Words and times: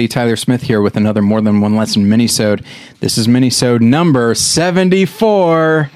everybody. 0.00 0.08
Tyler 0.08 0.36
Smith 0.36 0.62
here 0.62 0.80
with 0.80 0.96
another 0.96 1.20
More 1.20 1.42
Than 1.42 1.60
One 1.60 1.76
Lesson 1.76 2.06
minisode. 2.06 2.64
This 3.00 3.18
is 3.18 3.26
minisode 3.26 3.82
number 3.82 4.34
74. 4.34 5.90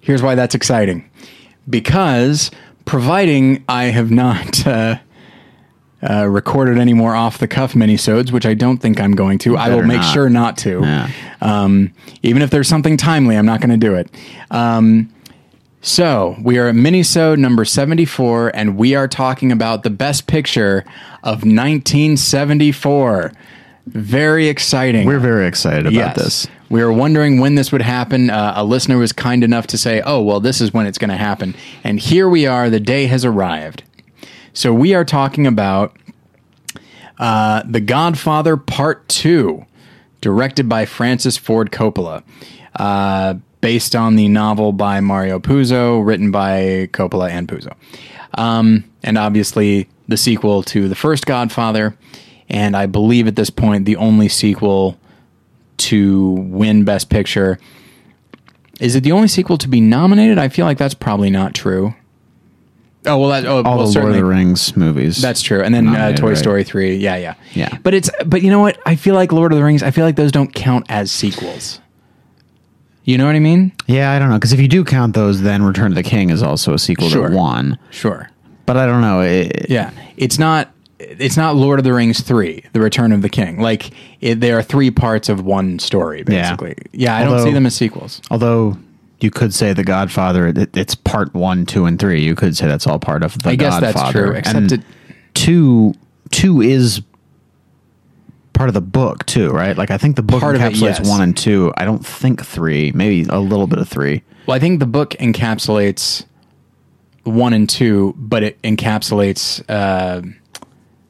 Here's 0.00 0.22
why 0.22 0.36
that's 0.36 0.54
exciting. 0.54 1.10
Because 1.68 2.52
providing 2.84 3.64
I 3.68 3.86
have 3.86 4.12
not 4.12 4.64
uh, 4.64 4.98
uh, 6.08 6.26
recorded 6.28 6.78
any 6.78 6.92
more 6.92 7.16
off 7.16 7.38
the 7.38 7.48
cuff 7.48 7.72
minisodes, 7.72 8.30
which 8.30 8.46
I 8.46 8.54
don't 8.54 8.78
think 8.78 9.00
I'm 9.00 9.16
going 9.16 9.38
to, 9.40 9.56
I 9.56 9.68
will 9.70 9.82
make 9.82 10.02
not. 10.02 10.14
sure 10.14 10.30
not 10.30 10.56
to. 10.58 10.82
Yeah. 10.82 11.10
Um, 11.40 11.92
even 12.22 12.40
if 12.40 12.50
there's 12.50 12.68
something 12.68 12.96
timely, 12.96 13.36
I'm 13.36 13.46
not 13.46 13.60
going 13.60 13.70
to 13.70 13.76
do 13.76 13.96
it. 13.96 14.08
Um, 14.52 15.12
so 15.84 16.34
we 16.42 16.56
are 16.58 16.68
at 16.68 16.74
Minisode 16.74 17.38
number 17.38 17.64
74, 17.64 18.50
and 18.54 18.76
we 18.78 18.94
are 18.94 19.06
talking 19.06 19.52
about 19.52 19.82
the 19.82 19.90
best 19.90 20.26
picture 20.26 20.84
of 21.22 21.44
1974. 21.44 23.32
Very 23.86 24.48
exciting. 24.48 25.06
We're 25.06 25.18
very 25.18 25.46
excited 25.46 25.86
about 25.86 25.92
Yes. 25.92 26.16
this. 26.16 26.46
We 26.70 26.82
were 26.82 26.92
wondering 26.92 27.38
when 27.38 27.54
this 27.54 27.70
would 27.70 27.82
happen. 27.82 28.30
Uh, 28.30 28.54
a 28.56 28.64
listener 28.64 28.96
was 28.96 29.12
kind 29.12 29.44
enough 29.44 29.66
to 29.68 29.78
say, 29.78 30.00
oh, 30.06 30.22
well, 30.22 30.40
this 30.40 30.62
is 30.62 30.72
when 30.72 30.86
it's 30.86 30.96
going 30.96 31.10
to 31.10 31.16
happen. 31.18 31.54
And 31.84 32.00
here 32.00 32.28
we 32.30 32.46
are. 32.46 32.70
The 32.70 32.80
day 32.80 33.04
has 33.06 33.24
arrived. 33.24 33.82
So 34.54 34.72
we 34.72 34.94
are 34.94 35.04
talking 35.04 35.46
about 35.46 35.94
uh, 37.18 37.62
The 37.68 37.80
Godfather 37.80 38.56
Part 38.56 39.06
2, 39.10 39.66
directed 40.22 40.66
by 40.66 40.86
Francis 40.86 41.36
Ford 41.36 41.70
Coppola. 41.70 42.22
Uh, 42.74 43.34
based 43.64 43.96
on 43.96 44.14
the 44.16 44.28
novel 44.28 44.72
by 44.72 45.00
Mario 45.00 45.38
Puzo, 45.38 46.04
written 46.04 46.30
by 46.30 46.86
Coppola 46.92 47.30
and 47.30 47.48
Puzo. 47.48 47.74
Um, 48.34 48.84
and 49.02 49.16
obviously 49.16 49.88
the 50.06 50.18
sequel 50.18 50.62
to 50.64 50.86
the 50.86 50.94
first 50.94 51.24
Godfather. 51.24 51.96
And 52.50 52.76
I 52.76 52.84
believe 52.84 53.26
at 53.26 53.36
this 53.36 53.48
point, 53.48 53.86
the 53.86 53.96
only 53.96 54.28
sequel 54.28 54.98
to 55.78 56.32
win 56.32 56.84
Best 56.84 57.08
Picture. 57.08 57.58
Is 58.80 58.96
it 58.96 59.02
the 59.02 59.12
only 59.12 59.28
sequel 59.28 59.56
to 59.56 59.68
be 59.68 59.80
nominated? 59.80 60.36
I 60.36 60.48
feel 60.48 60.66
like 60.66 60.76
that's 60.76 60.92
probably 60.92 61.30
not 61.30 61.54
true. 61.54 61.94
Oh 63.06 63.18
well, 63.18 63.30
that, 63.30 63.46
oh, 63.46 63.62
All 63.62 63.78
well, 63.78 63.86
the 63.86 63.98
Lord 63.98 64.10
of 64.12 64.16
the 64.16 64.24
Rings 64.26 64.76
movies. 64.76 65.22
that's 65.22 65.40
true. 65.40 65.62
And 65.62 65.74
then 65.74 65.88
uh, 65.88 66.12
Toy 66.12 66.28
right? 66.28 66.36
Story 66.36 66.64
three, 66.64 66.96
yeah, 66.96 67.16
yeah, 67.16 67.34
Yeah. 67.54 67.78
But 67.82 67.94
it's 67.94 68.10
but 68.26 68.42
you 68.42 68.50
know 68.50 68.60
what? 68.60 68.78
I 68.84 68.96
feel 68.96 69.14
like 69.14 69.32
Lord 69.32 69.52
of 69.52 69.58
the 69.58 69.64
Rings. 69.64 69.82
I 69.82 69.90
feel 69.90 70.04
like 70.04 70.16
those 70.16 70.32
don't 70.32 70.54
count 70.54 70.86
as 70.90 71.10
sequels. 71.10 71.80
You 73.04 73.18
know 73.18 73.26
what 73.26 73.34
I 73.36 73.40
mean? 73.40 73.72
yeah, 73.86 74.12
I 74.12 74.18
don't 74.18 74.28
know 74.30 74.36
because 74.36 74.52
if 74.52 74.60
you 74.60 74.68
do 74.68 74.82
count 74.84 75.14
those, 75.14 75.42
then 75.42 75.62
Return 75.62 75.92
of 75.92 75.94
the 75.94 76.02
King 76.02 76.30
is 76.30 76.42
also 76.42 76.72
a 76.74 76.78
sequel 76.78 77.08
Sure. 77.10 77.28
to 77.28 77.36
one. 77.36 77.78
Sure. 77.90 78.30
But 78.66 78.76
I 78.78 78.86
don't 78.86 79.02
know. 79.02 79.20
It, 79.20 79.66
Yeah, 79.68 79.90
it's 80.16 80.38
not. 80.38 80.70
It's 80.98 81.36
not 81.36 81.54
Lord 81.56 81.78
of 81.80 81.84
the 81.84 81.92
Rings 81.92 82.20
three, 82.22 82.64
The 82.72 82.80
Return 82.80 83.12
of 83.12 83.20
the 83.20 83.28
King. 83.28 83.60
Like 83.60 83.90
it, 84.22 84.40
they 84.40 84.52
are 84.52 84.62
three 84.62 84.90
parts 84.90 85.28
of 85.28 85.44
one 85.44 85.78
story, 85.78 86.22
basically. 86.22 86.76
Yeah, 86.92 87.14
I 87.14 87.24
don't 87.24 87.32
Although- 87.34 87.44
see 87.44 87.52
them 87.52 87.66
as 87.66 87.74
sequels. 87.74 88.22
Although 88.30 88.78
you 89.20 89.30
could 89.30 89.52
say 89.52 89.74
The 89.74 89.84
Godfather, 89.84 90.46
it, 90.48 90.74
it's 90.76 90.94
part 90.94 91.34
one, 91.34 91.66
two, 91.66 91.84
and 91.84 91.98
three. 91.98 92.22
You 92.22 92.34
could 92.34 92.56
say 92.56 92.66
that's 92.66 92.86
all 92.86 92.98
part 92.98 93.22
of 93.22 93.36
The 93.42 93.50
I 93.50 93.56
guess 93.56 93.74
Godfather. 93.80 93.92
that's 93.92 94.12
true, 94.12 94.30
except 94.32 94.56
And 94.56 94.72
it- 94.72 94.82
two, 95.34 95.94
two 96.30 96.62
is 96.62 97.02
part 98.54 98.68
of 98.70 98.74
the 98.74 98.80
book 98.80 99.26
too, 99.26 99.50
right? 99.50 99.76
Like 99.76 99.90
I 99.90 99.98
think 99.98 100.16
the 100.16 100.22
book 100.22 100.40
Part 100.40 100.56
of 100.56 100.62
it, 100.62 100.72
encapsulates 100.72 100.98
yes. 101.00 101.08
one 101.08 101.20
and 101.20 101.36
two. 101.36 101.72
I 101.76 101.84
don't 101.84 102.04
think 102.04 102.44
three. 102.44 102.90
Maybe 102.92 103.28
a 103.28 103.38
little 103.40 103.66
bit 103.66 103.78
of 103.78 103.88
three. 103.88 104.22
Well, 104.46 104.56
I 104.56 104.58
think 104.60 104.80
the 104.80 104.86
book 104.86 105.10
encapsulates 105.20 106.24
one 107.24 107.52
and 107.52 107.68
two, 107.68 108.14
but 108.16 108.42
it 108.42 108.62
encapsulates 108.62 109.62
uh, 109.68 110.22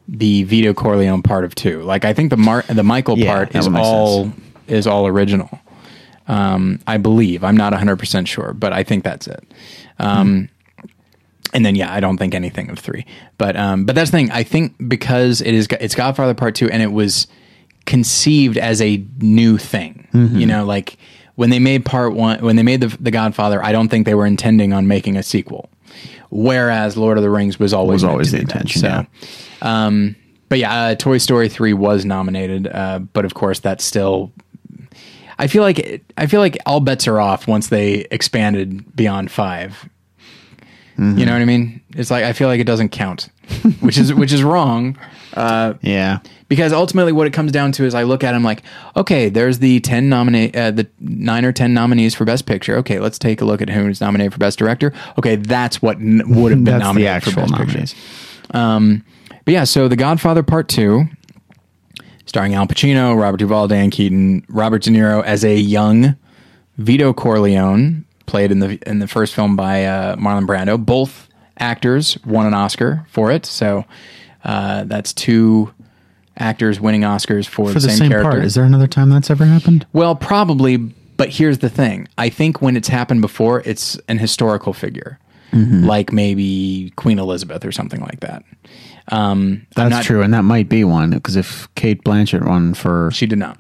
the 0.09 0.45
Vito 0.45 0.75
Corleone 0.75 1.23
part 1.23 1.45
of 1.45 1.55
two. 1.55 1.83
Like 1.83 2.05
I 2.05 2.13
think 2.13 2.31
the 2.31 2.37
Mar- 2.37 2.65
the 2.69 2.83
Michael 2.83 3.19
Yeah, 3.19 3.33
part 3.35 3.55
is 3.55 3.69
all 3.69 4.25
sense. 4.25 4.41
is 4.69 4.87
all 4.87 5.07
original. 5.07 5.61
Um, 6.27 6.81
I 6.87 6.97
believe 6.97 7.45
I'm 7.45 7.57
not 7.57 7.73
100 7.73 7.97
percent 7.99 8.29
sure, 8.29 8.53
but 8.55 8.73
I 8.73 8.83
think 8.83 9.05
that's 9.05 9.27
it. 9.27 9.45
Um, 9.99 10.49
And 11.55 11.65
then 11.65 11.77
yeah, 11.77 11.93
I 11.93 12.01
don't 12.01 12.19
think 12.19 12.35
anything 12.35 12.69
of 12.69 12.79
three. 12.79 13.07
But 13.39 13.57
um, 13.57 13.85
but 13.87 13.95
that's 13.95 14.11
the 14.11 14.17
thing. 14.19 14.31
I 14.33 14.43
think 14.43 14.75
because 14.89 15.41
it 15.41 15.55
is 15.55 15.69
it's 15.81 15.95
Godfather 15.95 16.35
Part 16.35 16.55
Two, 16.57 16.69
and 16.69 16.83
it 16.83 16.93
was 16.93 17.29
conceived 17.87 18.59
as 18.59 18.83
a 18.83 19.05
new 19.21 19.57
thing. 19.57 20.09
Mm-hmm. 20.13 20.39
You 20.39 20.47
know, 20.47 20.65
like 20.65 20.97
when 21.37 21.51
they 21.51 21.59
made 21.61 21.85
Part 21.85 22.15
One, 22.15 22.41
when 22.41 22.57
they 22.57 22.63
made 22.63 22.81
the 22.81 22.89
the 23.01 23.11
Godfather, 23.13 23.65
I 23.65 23.73
don't 23.73 23.89
think 23.89 24.05
they 24.05 24.15
were 24.15 24.27
intending 24.27 24.73
on 24.73 24.89
making 24.89 25.17
a 25.17 25.23
sequel. 25.23 25.69
Whereas 26.31 26.97
Lord 26.97 27.17
of 27.17 27.23
the 27.23 27.31
Rings 27.31 27.61
was 27.61 27.73
always 27.73 28.03
Was 28.03 28.05
always 28.05 28.33
the 28.33 28.39
be 28.39 28.45
that. 28.47 28.53
intention, 28.55 28.81
So, 28.81 28.89
yeah. 28.89 29.05
um, 29.87 30.17
but 30.49 30.59
yeah, 30.59 30.75
uh, 30.87 30.95
Toy 30.97 31.19
Story 31.19 31.49
three 31.49 31.73
was 31.73 32.05
nominated, 32.05 32.67
uh, 32.67 32.99
but 32.99 33.25
of 33.25 33.35
course 33.35 33.61
that's 33.61 33.85
still. 33.85 34.33
I 35.39 35.47
feel 35.49 35.63
like 35.63 35.79
it, 35.79 36.03
I 36.17 36.27
feel 36.27 36.41
like 36.41 36.59
all 36.67 36.81
bets 36.81 37.07
are 37.07 37.21
off 37.21 37.47
once 37.47 37.69
they 37.69 38.07
expanded 38.11 38.97
beyond 38.97 39.31
five. 39.31 39.89
Mm-hmm. 40.99 41.19
You 41.19 41.27
know 41.27 41.33
what 41.33 41.43
I 41.43 41.45
mean? 41.45 41.81
It's 41.95 42.11
like 42.11 42.25
I 42.25 42.33
feel 42.33 42.49
like 42.49 42.61
it 42.61 42.65
doesn't 42.67 42.91
count, 42.91 43.29
which 43.81 43.99
is 43.99 44.15
which 44.15 44.33
is 44.33 44.43
wrong 44.43 44.97
Yeah. 45.37 46.19
because 46.49 46.73
ultimately 46.73 47.11
what 47.13 47.27
it 47.27 47.33
comes 47.33 47.51
down 47.51 47.73
to 47.73 47.85
is 47.85 47.95
I 47.95 48.05
look 48.05 48.23
at 48.23 48.33
them 48.33 48.45
like, 48.45 48.63
okay, 48.97 49.29
there's 49.29 49.59
the 49.59 49.81
ten 49.81 50.09
nominate, 50.09 50.55
uh, 50.57 50.71
the 50.71 50.87
nine 51.01 51.45
or 51.45 51.51
ten 51.53 51.75
nominees 51.75 52.15
for 52.15 52.25
best 52.25 52.47
picture. 52.47 52.77
Okay, 52.77 53.01
let's 53.01 53.19
take 53.19 53.41
a 53.41 53.45
look 53.45 53.61
at 53.61 53.69
who's 53.71 54.01
nominated 54.01 54.33
for 54.33 54.39
best 54.39 54.59
director. 54.59 54.93
Okay, 55.19 55.35
that's 55.37 55.83
what 55.83 55.97
n- 55.97 56.23
would 56.29 56.53
have 56.53 56.63
been 56.65 56.79
nominated 56.79 57.11
actual 57.11 57.33
for 57.33 57.41
best 57.41 57.53
nominees. 57.53 57.95
picture. 57.95 58.57
Um, 58.57 59.05
but 59.45 59.53
yeah, 59.53 59.65
so 59.65 59.89
The 59.89 59.97
Godfather 59.97 60.43
Part 60.45 60.69
Two, 60.69 61.05
starring 62.27 62.55
Al 62.55 62.67
Pacino, 62.67 63.21
Robert 63.21 63.39
Duvall, 63.39 63.69
Diane 63.69 63.91
Keaton, 63.91 64.45
Robert 64.49 64.83
De 64.83 64.91
Niro 64.91 65.23
as 65.25 65.45
a 65.45 65.57
young 65.57 66.17
Vito 66.79 67.13
Corleone, 67.13 68.05
played 68.27 68.51
in 68.53 68.59
the 68.61 68.79
in 68.87 68.99
the 68.99 69.09
first 69.09 69.35
film 69.35 69.57
by 69.57 69.85
uh, 69.85 70.17
Marlon 70.17 70.47
Brando. 70.47 70.83
Both 70.85 71.29
actors 71.59 72.19
won 72.25 72.47
an 72.47 72.55
Oscar 72.55 73.07
for 73.11 73.31
it, 73.31 73.47
so 73.47 73.85
uh, 74.45 74.85
that's 74.85 75.13
two 75.13 75.73
actors 76.37 76.81
winning 76.81 77.03
Oscars 77.03 77.47
for, 77.47 77.69
For 77.69 77.75
the, 77.75 77.81
the 77.81 77.89
same, 77.91 77.97
same 77.99 78.09
character. 78.11 78.31
part. 78.31 78.45
Is 78.45 78.55
there 78.55 78.65
another 78.65 78.89
time 78.89 79.09
that's 79.11 79.31
ever 79.31 79.45
happened? 79.45 79.87
Well, 79.93 80.17
probably, 80.17 80.77
but 80.77 81.29
here's 81.29 81.59
the 81.59 81.69
thing. 81.71 82.09
I 82.19 82.29
think 82.29 82.61
when 82.61 82.77
it's 82.77 82.89
happened 82.89 83.21
before, 83.21 83.63
it's 83.65 83.99
an 84.09 84.19
historical 84.19 84.73
figure, 84.73 85.19
Mm-hmm. 85.53 85.85
like 85.85 86.13
maybe 86.13 86.93
Queen 86.97 87.21
Elizabeth 87.21 87.65
or 87.65 87.71
something 87.71 88.01
like 88.01 88.19
that. 88.21 88.43
Um, 89.13 89.65
That's 89.77 89.91
not- 89.91 90.05
true, 90.05 90.23
and 90.23 90.35
that 90.35 90.43
might 90.43 90.69
be 90.69 90.83
one 90.83 91.11
because 91.11 91.37
if 91.37 91.73
Cate 91.77 92.03
Blanchett 92.03 92.45
won 92.45 92.75
for 92.75 93.11
She 93.13 93.27
did 93.27 93.39
not. 93.39 93.59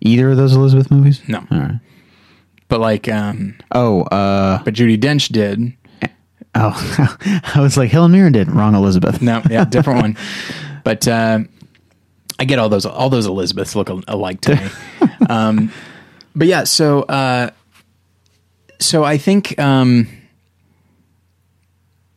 either 0.00 0.30
of 0.30 0.38
those 0.38 0.54
Elizabeth 0.54 0.90
movies, 0.90 1.20
No. 1.28 1.44
All 1.50 1.58
right. 1.58 1.80
But 2.68 2.80
like, 2.80 3.08
um, 3.08 3.54
Oh, 3.72 4.02
uh, 4.02 4.62
but 4.64 4.74
Judi 4.74 4.98
Dench 4.98 5.28
did. 5.30 5.72
oh, 6.54 7.42
I 7.54 7.60
was 7.60 7.76
like 7.76 7.90
Helen 7.90 8.12
Mirren 8.12 8.32
did 8.32 8.50
wrong, 8.50 8.74
Elizabeth. 8.74 9.22
No, 9.22 9.42
yeah, 9.50 9.64
different 9.68 10.00
one. 10.02 10.16
But 10.84 11.06
uh, 11.06 11.40
I 12.38 12.44
get 12.44 12.58
all 12.58 12.68
those 12.68 12.84
all 12.86 13.08
those 13.10 13.26
Elizabeths 13.26 13.76
look 13.76 13.88
alike 13.88 14.40
to 14.42 14.56
me. 14.56 15.08
um, 15.28 15.72
but 16.34 16.46
yeah, 16.48 16.64
so 16.64 17.02
uh, 17.02 17.50
so 18.80 19.04
I 19.04 19.16
think 19.16 19.58
um, 19.60 20.08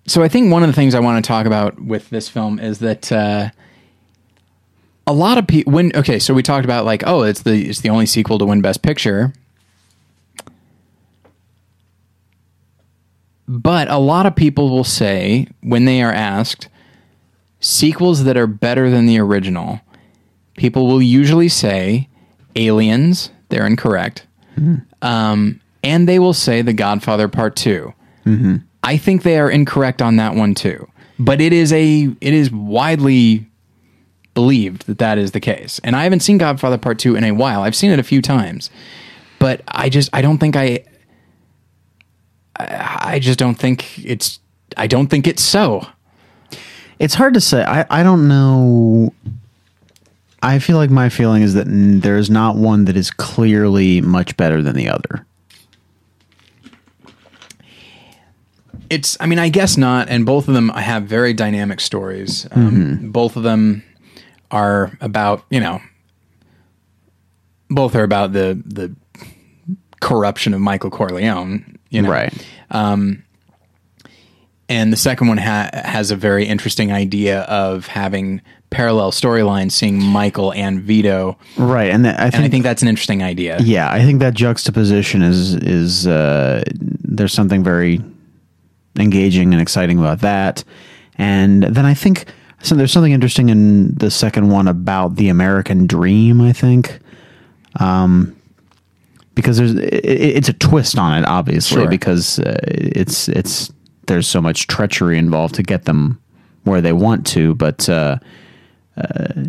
so 0.08 0.24
I 0.24 0.28
think 0.28 0.52
one 0.52 0.64
of 0.64 0.68
the 0.68 0.74
things 0.74 0.96
I 0.96 1.00
want 1.00 1.24
to 1.24 1.28
talk 1.28 1.46
about 1.46 1.80
with 1.80 2.10
this 2.10 2.28
film 2.28 2.60
is 2.60 2.80
that 2.80 3.12
uh, 3.12 3.50
a 5.08 5.14
lot 5.14 5.38
of 5.38 5.48
people 5.48 5.74
when 5.74 5.96
okay, 5.96 6.18
so 6.20 6.34
we 6.34 6.42
talked 6.44 6.66
about 6.66 6.86
like 6.86 7.04
oh, 7.06 7.22
it's 7.24 7.44
the 7.44 7.70
it's 7.70 7.82
the 7.82 7.90
only 7.90 8.06
sequel 8.08 8.38
to 8.40 8.46
win 8.46 8.62
Best 8.62 8.82
Picture. 8.82 9.32
But 13.50 13.90
a 13.90 13.98
lot 13.98 14.28
of 14.28 14.36
people 14.36 14.70
will 14.70 14.84
say 14.84 15.48
when 15.62 15.86
they 15.86 16.04
are 16.04 16.12
asked 16.14 16.70
sequels 17.60 18.24
that 18.26 18.38
are 18.38 18.46
better 18.46 18.92
than 18.92 19.08
the 19.08 19.18
original, 19.20 19.82
people 20.56 20.86
will 20.86 21.02
usually 21.02 21.50
say 21.50 22.08
Aliens. 22.56 23.32
They're 23.50 23.66
incorrect. 23.66 24.28
Um, 25.02 25.60
and 25.84 26.08
they 26.08 26.20
will 26.20 26.34
say 26.34 26.62
The 26.62 26.74
Godfather 26.74 27.28
Part 27.28 27.56
2. 27.56 27.92
I 28.84 28.98
think 28.98 29.24
they 29.24 29.40
are 29.40 29.50
incorrect 29.50 30.02
on 30.04 30.18
that 30.18 30.36
one 30.36 30.54
too. 30.54 30.88
But 31.18 31.42
it 31.42 31.52
is 31.52 31.74
a 31.74 32.04
it 32.22 32.34
is 32.34 32.52
widely 32.52 33.48
believed 34.36 34.86
that 34.86 35.00
that 35.00 35.18
is 35.18 35.32
the 35.32 35.40
case. 35.40 35.80
And 35.84 35.96
I 35.96 36.04
haven't 36.04 36.20
seen 36.20 36.38
Godfather 36.38 36.78
Part 36.78 37.00
2 37.00 37.16
in 37.16 37.24
a 37.24 37.32
while. 37.32 37.64
I've 37.64 37.76
seen 37.76 37.90
it 37.90 37.98
a 38.00 38.04
few 38.04 38.22
times. 38.22 38.70
But 39.40 39.62
I 39.68 39.90
just 39.90 40.10
I 40.14 40.22
don't 40.22 40.38
think 40.38 40.56
I 40.56 40.84
I 42.60 43.00
I 43.16 43.20
just 43.20 43.40
don't 43.40 43.56
think 43.56 44.04
it's 44.06 44.40
I 44.78 44.88
don't 44.88 45.08
think 45.08 45.28
it's 45.28 45.44
so. 45.44 45.88
It's 47.00 47.14
hard 47.16 47.34
to 47.36 47.42
say. 47.42 47.64
I, 47.64 47.86
I 47.90 48.04
don't 48.04 48.28
know. 48.28 49.14
I 50.44 50.60
feel 50.60 50.78
like 50.78 50.90
my 50.90 51.10
feeling 51.10 51.42
is 51.44 51.54
that 51.54 51.68
n- 51.68 52.02
there's 52.02 52.30
not 52.30 52.56
one 52.58 52.86
that 52.86 52.96
is 52.98 53.10
clearly 53.12 54.02
much 54.02 54.36
better 54.38 54.62
than 54.62 54.76
the 54.76 54.90
other. 54.90 55.26
It's, 58.90 59.16
I 59.20 59.28
mean, 59.28 59.40
I 59.40 59.50
guess 59.50 59.78
not. 59.78 60.10
And 60.10 60.26
both 60.26 60.48
of 60.48 60.54
them 60.56 60.70
have 60.70 61.04
very 61.04 61.34
dynamic 61.34 61.80
stories. 61.80 62.48
Um, 62.52 63.12
Both 63.12 63.36
of 63.36 63.44
them 63.44 63.84
are 64.52 64.98
about 65.00 65.46
you 65.52 65.60
know 65.60 65.80
both 67.70 67.94
are 67.96 68.02
about 68.04 68.34
the 68.34 68.60
the 68.66 68.96
corruption 70.02 70.56
of 70.56 70.60
Michael 70.62 70.90
Corleone, 70.90 71.78
you 71.90 72.02
know, 72.02 72.10
Right. 72.10 72.34
and 74.70 74.94
the 74.94 74.98
second 74.98 75.28
one 75.28 75.38
ha- 75.38 75.70
has 75.74 76.12
a 76.12 76.16
very 76.16 76.46
interesting 76.46 76.92
idea 76.92 77.42
of 77.42 77.88
having 77.88 78.42
parallel 78.70 79.12
storylines, 79.12 79.72
seeing 79.72 80.02
Michael 80.02 80.54
and 80.54 80.82
Vito, 80.82 81.38
Right. 81.58 81.90
And 81.92 82.06
I 82.06 82.12
and 82.12 82.32
think 82.34 82.44
I 82.46 82.50
think 82.50 82.64
that's 82.64 82.82
an 82.84 82.88
interesting 82.88 83.24
idea. 83.24 83.58
Yeah, 83.62 83.92
I 83.92 84.04
think 84.04 84.20
that 84.20 84.36
juxtaposition 84.36 85.24
is 85.24 85.56
is 85.56 86.06
uh, 86.06 86.64
there's 86.80 87.34
something 87.34 87.64
very 87.64 88.00
engaging 89.00 89.54
and 89.54 89.62
exciting 89.62 89.98
about 89.98 90.20
that. 90.22 90.64
And 91.18 91.64
then 91.64 91.86
I 91.86 91.94
think 91.96 92.26
so 92.62 92.76
there's 92.76 92.92
something 92.92 93.12
interesting 93.14 93.50
in 93.50 93.96
the 93.96 94.12
second 94.12 94.50
one 94.50 94.68
about 94.68 95.16
the 95.16 95.30
American 95.30 95.88
dream. 95.88 96.42
I 96.42 96.54
think, 96.54 97.00
um, 97.80 98.36
because 99.40 99.58
there's 99.58 99.74
it, 99.76 100.04
it's 100.06 100.50
a 100.50 100.54
twist 100.54 100.98
on 100.98 101.18
it, 101.18 101.26
obviously, 101.26 101.82
Sure. 101.82 101.90
because 101.90 102.40
uh, 102.40 102.58
it's 102.64 103.28
it's 103.30 103.72
there's 104.08 104.28
so 104.28 104.42
much 104.42 104.68
treachery 104.68 105.18
involved 105.18 105.56
to 105.56 105.64
get 105.64 105.86
them 105.86 106.20
where 106.64 106.82
they 106.82 106.94
want 106.94 107.26
to, 107.28 107.56
but. 107.56 107.88
Uh, 107.90 108.18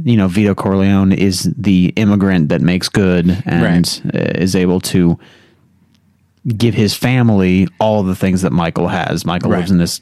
you 0.04 0.16
know, 0.16 0.28
Vito 0.28 0.54
Corleone 0.54 1.10
is 1.10 1.52
the 1.58 1.92
immigrant 1.96 2.50
that 2.50 2.60
makes 2.60 2.88
good 2.88 3.42
and 3.44 4.00
uh, 4.14 4.18
is 4.36 4.54
able 4.54 4.78
to 4.82 5.18
give 6.56 6.72
his 6.72 6.94
family 6.94 7.66
all 7.80 8.04
the 8.04 8.14
things 8.14 8.42
that 8.42 8.52
Michael 8.52 8.86
has. 8.86 9.24
Michael 9.24 9.50
Right. 9.50 9.58
lives 9.58 9.72
in 9.72 9.78
this, 9.78 10.00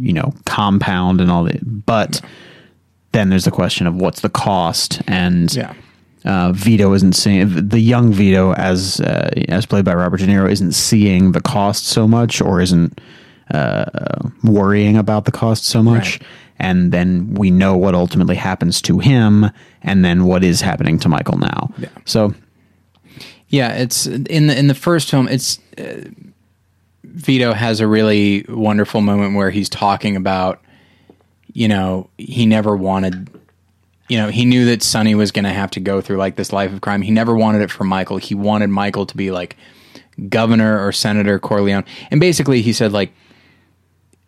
you 0.00 0.12
know, 0.12 0.34
compound 0.46 1.20
and 1.20 1.30
all 1.30 1.44
that. 1.44 1.60
But 1.86 2.20
then 3.12 3.28
there's 3.30 3.44
the 3.44 3.52
question 3.52 3.86
of 3.86 3.94
what's 3.94 4.20
the 4.20 4.28
cost 4.28 5.00
and 5.06 5.54
Yeah. 5.54 5.74
Uh, 6.28 6.52
Vito 6.52 6.92
isn't 6.92 7.14
seeing 7.14 7.68
the 7.68 7.80
young 7.80 8.12
Vito 8.12 8.52
as 8.54 9.00
uh, 9.00 9.30
as 9.48 9.66
played 9.66 9.84
by 9.84 9.94
Robert 9.94 10.20
De 10.20 10.26
Niro 10.26 10.50
isn't 10.50 10.72
seeing 10.72 11.32
the 11.32 11.40
cost 11.40 11.86
so 11.86 12.06
much 12.06 12.40
or 12.40 12.60
isn't 12.60 13.00
uh, 13.52 14.30
worrying 14.44 14.96
about 14.96 15.24
the 15.24 15.32
cost 15.32 15.64
so 15.64 15.82
much. 15.82 16.20
Right. 16.20 16.28
And 16.60 16.92
then 16.92 17.34
we 17.34 17.50
know 17.50 17.76
what 17.76 17.94
ultimately 17.94 18.34
happens 18.36 18.82
to 18.82 18.98
him, 18.98 19.50
and 19.82 20.04
then 20.04 20.24
what 20.24 20.42
is 20.42 20.60
happening 20.60 20.98
to 21.00 21.08
Michael 21.08 21.38
now. 21.38 21.72
Yeah. 21.78 21.88
So 22.04 22.34
Yeah, 23.48 23.72
it's 23.72 24.06
in 24.06 24.46
the 24.48 24.58
in 24.58 24.68
the 24.68 24.74
first 24.74 25.10
film. 25.10 25.28
It's 25.28 25.58
uh, 25.78 26.04
Vito 27.04 27.52
has 27.52 27.80
a 27.80 27.86
really 27.86 28.44
wonderful 28.48 29.00
moment 29.00 29.34
where 29.34 29.50
he's 29.50 29.68
talking 29.68 30.16
about, 30.16 30.60
you 31.52 31.66
know, 31.66 32.10
he 32.18 32.44
never 32.44 32.76
wanted, 32.76 33.30
you 34.08 34.16
know, 34.16 34.28
he 34.28 34.44
knew 34.44 34.64
that 34.66 34.82
Sonny 34.82 35.14
was 35.14 35.32
going 35.32 35.44
to 35.44 35.52
have 35.52 35.70
to 35.72 35.80
go 35.80 36.00
through 36.00 36.16
like 36.16 36.36
this 36.36 36.52
life 36.52 36.72
of 36.72 36.80
crime. 36.80 37.02
He 37.02 37.10
never 37.10 37.36
wanted 37.36 37.62
it 37.62 37.70
for 37.70 37.84
Michael. 37.84 38.16
He 38.16 38.34
wanted 38.34 38.70
Michael 38.70 39.06
to 39.06 39.16
be 39.16 39.30
like 39.30 39.56
governor 40.28 40.84
or 40.86 40.92
senator 40.92 41.38
Corleone, 41.38 41.84
and 42.10 42.20
basically 42.20 42.62
he 42.62 42.72
said 42.72 42.92
like, 42.92 43.12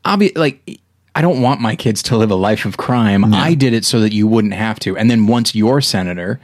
obvi- 0.04 0.36
like. 0.36 0.80
I 1.12 1.22
don't 1.22 1.42
want 1.42 1.60
my 1.60 1.74
kids 1.74 2.04
to 2.04 2.16
live 2.16 2.30
a 2.30 2.36
life 2.36 2.64
of 2.64 2.76
crime. 2.76 3.24
I 3.34 3.54
did 3.54 3.72
it 3.74 3.84
so 3.84 3.98
that 3.98 4.12
you 4.12 4.28
wouldn't 4.28 4.54
have 4.54 4.78
to. 4.80 4.96
And 4.96 5.10
then 5.10 5.26
once 5.26 5.56
you're 5.56 5.80
senator, 5.80 6.38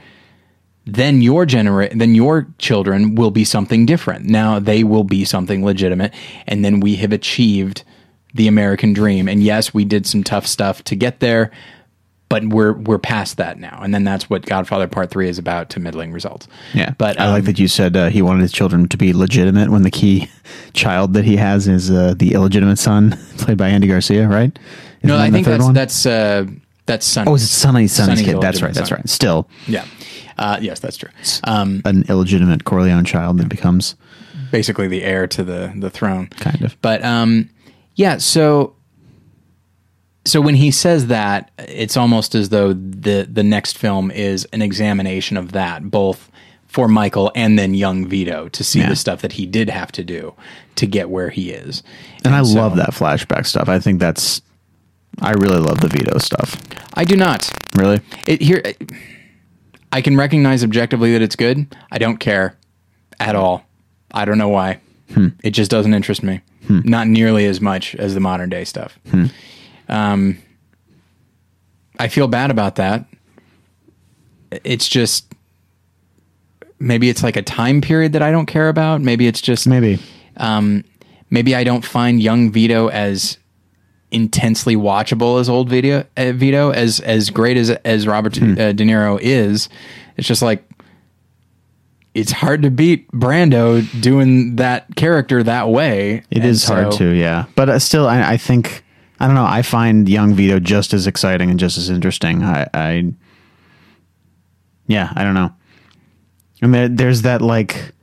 then 0.85 1.21
your 1.21 1.45
genera- 1.45 1.95
then 1.95 2.13
your 2.13 2.47
children 2.57 3.15
will 3.15 3.31
be 3.31 3.45
something 3.45 3.85
different. 3.85 4.25
Now 4.25 4.59
they 4.59 4.83
will 4.83 5.05
be 5.05 5.23
something 5.23 5.63
legitimate, 5.63 6.13
and 6.47 6.65
then 6.65 6.81
we 6.81 6.97
have 6.97 7.13
achieved 7.13 7.83
the 8.33 8.49
American 8.49 8.91
dream. 8.91 9.29
And 9.29 9.41
yes, 9.41 9.73
we 9.73 9.85
did 9.85 10.05
some 10.05 10.21
tough 10.21 10.45
stuff 10.45 10.83
to 10.83 10.97
get 10.97 11.21
there, 11.21 11.49
but 12.29 12.45
we're 12.45 12.73
we're 12.73 12.97
past 12.99 13.37
that 13.37 13.59
now. 13.59 13.79
And 13.81 13.93
then 13.93 14.03
that's 14.03 14.29
what 14.29 14.45
Godfather 14.45 14.87
Part 14.87 15.09
Three 15.09 15.29
is 15.29 15.37
about 15.37 15.69
to 15.71 15.79
middling 15.79 16.11
results. 16.11 16.47
yeah, 16.73 16.93
but 16.97 17.19
I 17.19 17.29
like 17.29 17.39
um, 17.41 17.45
that 17.45 17.59
you 17.59 17.67
said 17.67 17.95
uh, 17.95 18.09
he 18.09 18.21
wanted 18.21 18.41
his 18.41 18.51
children 18.51 18.87
to 18.89 18.97
be 18.97 19.13
legitimate 19.13 19.69
when 19.69 19.83
the 19.83 19.91
key 19.91 20.29
child 20.73 21.13
that 21.13 21.25
he 21.25 21.37
has 21.37 21.67
is 21.67 21.89
uh, 21.91 22.13
the 22.17 22.33
illegitimate 22.33 22.79
son, 22.79 23.11
played 23.37 23.57
by 23.57 23.69
Andy 23.69 23.87
Garcia, 23.87 24.27
right? 24.27 24.57
Isn't 25.01 25.07
No, 25.07 25.17
I 25.17 25.31
think 25.31 25.45
that's 25.45 25.63
one? 25.63 25.73
that's 25.73 26.05
uh, 26.05 26.45
that's 26.85 27.05
Sonny. 27.05 27.29
oh, 27.29 27.35
it's 27.35 27.43
it 27.43 27.47
Sonny 27.47 27.87
Sonny's 27.87 28.19
Sonny's 28.19 28.33
kid? 28.33 28.41
That's 28.41 28.61
right. 28.61 28.73
That's 28.73 28.89
son. 28.89 28.97
right. 28.97 29.09
Still, 29.09 29.49
yeah, 29.67 29.85
uh, 30.37 30.57
yes, 30.61 30.79
that's 30.79 30.97
true. 30.97 31.09
Um, 31.43 31.81
an 31.85 32.03
illegitimate 32.09 32.63
Corleone 32.65 33.05
child 33.05 33.37
that 33.39 33.49
becomes 33.49 33.95
basically 34.51 34.87
the 34.87 35.03
heir 35.03 35.27
to 35.27 35.43
the 35.43 35.73
the 35.75 35.89
throne. 35.89 36.27
kind 36.39 36.61
of. 36.61 36.81
But 36.81 37.03
um, 37.03 37.49
yeah, 37.95 38.17
so 38.17 38.75
so 40.27 40.41
when 40.41 40.55
he 40.55 40.71
says 40.71 41.07
that, 41.07 41.51
it's 41.57 41.95
almost 41.97 42.35
as 42.35 42.49
though 42.49 42.73
the 42.73 43.27
the 43.31 43.43
next 43.43 43.77
film 43.77 44.11
is 44.11 44.45
an 44.53 44.61
examination 44.61 45.37
of 45.37 45.51
that, 45.53 45.89
both 45.89 46.29
for 46.67 46.87
Michael 46.87 47.31
and 47.33 47.57
then 47.57 47.73
young 47.73 48.05
Vito 48.07 48.49
to 48.49 48.63
see 48.63 48.79
Yeah. 48.79 48.89
the 48.89 48.95
stuff 48.95 49.21
that 49.21 49.31
he 49.33 49.45
did 49.45 49.69
have 49.69 49.91
to 49.93 50.03
do 50.03 50.33
to 50.75 50.85
get 50.85 51.09
where 51.09 51.29
he 51.29 51.51
is. 51.51 51.81
And 52.25 52.35
I 52.35 52.43
so- 52.43 52.55
love 52.59 52.75
that 52.75 52.91
flashback 52.91 53.45
stuff. 53.45 53.69
I 53.69 53.79
think 53.79 53.99
that's. 53.99 54.41
I 55.19 55.31
really 55.31 55.57
love 55.59 55.79
the 55.81 55.87
Vito 55.87 56.17
stuff. 56.19 56.57
I 56.93 57.03
do 57.03 57.15
not. 57.15 57.49
Really? 57.75 58.01
It 58.27 58.41
here 58.41 58.61
I 59.91 60.01
can 60.01 60.17
recognize 60.17 60.63
objectively 60.63 61.13
that 61.13 61.21
it's 61.21 61.35
good. 61.35 61.75
I 61.91 61.97
don't 61.97 62.17
care 62.17 62.55
at 63.19 63.35
all. 63.35 63.65
I 64.11 64.25
don't 64.25 64.37
know 64.37 64.49
why. 64.49 64.79
Hmm. 65.13 65.29
It 65.43 65.51
just 65.51 65.71
doesn't 65.71 65.93
interest 65.93 66.21
me. 66.21 66.41
Hmm. 66.67 66.81
Not 66.83 67.07
nearly 67.07 67.45
as 67.45 67.61
much 67.61 67.95
as 67.95 68.13
the 68.13 68.19
modern 68.19 68.49
day 68.49 68.63
stuff. 68.65 68.99
Hmm. 69.09 69.27
Um, 69.89 70.37
I 71.99 72.07
feel 72.07 72.27
bad 72.27 72.51
about 72.51 72.75
that. 72.75 73.05
It's 74.51 74.87
just 74.87 75.33
maybe 76.79 77.09
it's 77.09 77.23
like 77.23 77.35
a 77.37 77.41
time 77.41 77.81
period 77.81 78.13
that 78.13 78.21
I 78.21 78.31
don't 78.31 78.45
care 78.45 78.69
about. 78.69 79.01
Maybe 79.01 79.27
it's 79.27 79.41
just 79.41 79.67
Maybe. 79.67 79.99
um, 80.37 80.83
maybe 81.29 81.55
I 81.55 81.63
don't 81.63 81.83
find 81.83 82.21
young 82.21 82.51
Vito 82.51 82.87
as 82.89 83.37
intensely 84.11 84.75
watchable 84.75 85.39
as 85.39 85.49
old 85.49 85.69
Vito. 85.69 86.05
Uh, 86.15 86.31
Vito 86.33 86.69
as 86.71 86.99
as 87.01 87.29
great 87.29 87.57
as 87.57 87.69
as 87.71 88.07
Robert 88.07 88.37
Hmm. 88.37 88.53
uh, 88.53 88.71
De 88.73 88.83
Niro 88.85 89.19
is. 89.21 89.67
It's 90.17 90.27
just 90.27 90.41
like 90.41 90.63
it's 92.13 92.31
hard 92.31 92.61
to 92.63 92.71
beat 92.71 93.11
Brando 93.11 93.85
doing 94.01 94.55
that 94.55 94.95
character 94.95 95.43
that 95.43 95.69
way. 95.69 96.23
It 96.31 96.39
And 96.39 96.45
is 96.45 96.63
hard 96.63 96.91
to, 96.93 97.09
yeah. 97.11 97.45
But 97.55 97.69
uh, 97.69 97.77
still, 97.79 98.07
I, 98.07 98.31
I 98.31 98.37
think 98.37 98.83
I 99.19 99.25
don't 99.25 99.35
know. 99.35 99.45
I 99.45 99.61
find 99.61 100.07
young 100.07 100.33
Vito 100.33 100.59
just 100.59 100.93
as 100.93 101.07
exciting 101.07 101.49
and 101.49 101.59
just 101.59 101.77
as 101.77 101.89
interesting. 101.89 102.43
I, 102.43 102.67
I 102.73 103.13
yeah, 104.87 105.11
I 105.15 105.23
don't 105.23 105.33
know. 105.33 105.53
And 106.61 106.73
there, 106.73 106.87
there's 106.87 107.23
that 107.23 107.41
like, 107.41 107.93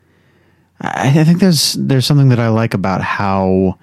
I, 0.80 1.20
I 1.20 1.24
think 1.24 1.40
there's 1.40 1.74
there's 1.74 2.06
something 2.06 2.28
that 2.28 2.40
I 2.40 2.48
like 2.48 2.74
about 2.74 3.00
how 3.00 3.78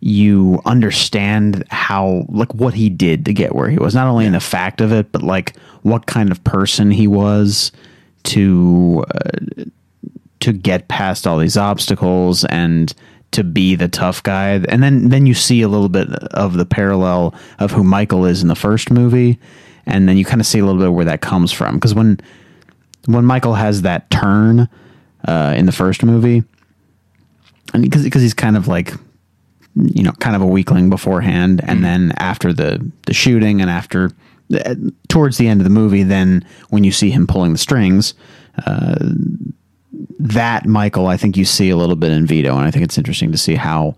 you 0.00 0.60
understand 0.66 1.64
how 1.70 2.26
like 2.28 2.54
what 2.54 2.74
he 2.74 2.88
did 2.88 3.24
to 3.24 3.32
get 3.32 3.54
where 3.54 3.68
he 3.68 3.78
was 3.78 3.94
not 3.94 4.06
only 4.06 4.26
in 4.26 4.32
the 4.32 4.40
fact 4.40 4.82
of 4.82 4.92
it 4.92 5.10
but 5.10 5.22
like 5.22 5.56
what 5.82 6.06
kind 6.06 6.30
of 6.30 6.44
person 6.44 6.90
he 6.90 7.08
was 7.08 7.72
to 8.22 9.04
uh, 9.14 9.64
to 10.40 10.52
get 10.52 10.86
past 10.88 11.26
all 11.26 11.38
these 11.38 11.56
obstacles 11.56 12.44
and 12.44 12.94
to 13.32 13.44
be 13.44 13.74
the 13.74 13.88
tough 13.88 14.22
guy. 14.22 14.60
And 14.68 14.82
then 14.82 15.08
then 15.08 15.26
you 15.26 15.34
see 15.34 15.62
a 15.62 15.68
little 15.68 15.88
bit 15.88 16.08
of 16.08 16.54
the 16.54 16.66
parallel 16.66 17.34
of 17.58 17.72
who 17.72 17.84
Michael 17.84 18.24
is 18.26 18.42
in 18.42 18.48
the 18.48 18.54
first 18.54 18.90
movie. 18.90 19.38
And 19.86 20.08
then 20.08 20.16
you 20.16 20.24
kind 20.24 20.40
of 20.40 20.46
see 20.46 20.58
a 20.58 20.64
little 20.64 20.80
bit 20.80 20.92
where 20.92 21.04
that 21.04 21.20
comes 21.20 21.52
from. 21.52 21.76
Because 21.76 21.94
when 21.94 22.20
when 23.06 23.24
Michael 23.24 23.54
has 23.54 23.82
that 23.82 24.10
turn 24.10 24.68
uh, 25.26 25.54
in 25.56 25.66
the 25.66 25.72
first 25.72 26.02
movie 26.02 26.42
and 27.72 27.82
because 27.82 28.04
because 28.04 28.22
he's 28.22 28.34
kind 28.34 28.56
of 28.56 28.68
like 28.68 28.94
you 29.74 30.02
know 30.02 30.12
kind 30.12 30.34
of 30.34 30.42
a 30.42 30.46
weakling 30.46 30.90
beforehand. 30.90 31.60
And 31.64 31.84
then 31.84 32.12
after 32.16 32.52
the 32.52 32.90
the 33.06 33.14
shooting 33.14 33.60
and 33.60 33.70
after 33.70 34.10
uh, 34.54 34.74
towards 35.08 35.38
the 35.38 35.48
end 35.48 35.60
of 35.60 35.64
the 35.64 35.70
movie 35.70 36.04
then 36.04 36.46
when 36.70 36.84
you 36.84 36.92
see 36.92 37.10
him 37.10 37.26
pulling 37.26 37.52
the 37.52 37.58
strings 37.58 38.14
uh, 38.64 38.94
that 40.18 40.66
Michael 40.66 41.06
I 41.06 41.16
think 41.16 41.36
you 41.36 41.44
see 41.44 41.70
a 41.70 41.76
little 41.76 41.96
bit 41.96 42.12
in 42.12 42.26
Vito 42.26 42.56
and 42.56 42.66
I 42.66 42.70
think 42.70 42.84
it's 42.84 42.98
interesting 42.98 43.32
to 43.32 43.38
see 43.38 43.54
how 43.54 43.96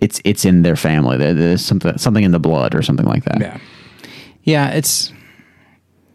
it's 0.00 0.20
it's 0.24 0.44
in 0.44 0.62
their 0.62 0.76
family 0.76 1.16
there's 1.16 1.64
something 1.64 1.96
something 1.98 2.24
in 2.24 2.30
the 2.32 2.38
blood 2.38 2.74
or 2.74 2.82
something 2.82 3.06
like 3.06 3.24
that 3.24 3.40
Yeah, 3.40 3.58
yeah. 4.44 4.68
It's 4.70 5.12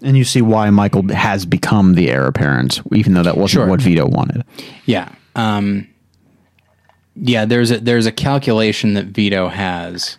and 0.01 0.17
you 0.17 0.23
see 0.23 0.41
why 0.41 0.69
Michael 0.69 1.07
has 1.13 1.45
become 1.45 1.95
the 1.95 2.09
heir 2.09 2.25
apparent 2.27 2.81
even 2.93 3.13
though 3.13 3.23
that 3.23 3.37
wasn't 3.37 3.61
Sure. 3.61 3.67
what 3.67 3.81
Vito 3.81 4.07
wanted 4.07 4.43
Yeah. 4.85 5.09
Um, 5.35 5.87
yeah, 7.15 7.45
there's 7.45 7.71
a 7.71 7.79
there's 7.79 8.05
a 8.05 8.11
calculation 8.11 8.93
that 8.95 9.05
Vito 9.07 9.47
has 9.47 10.17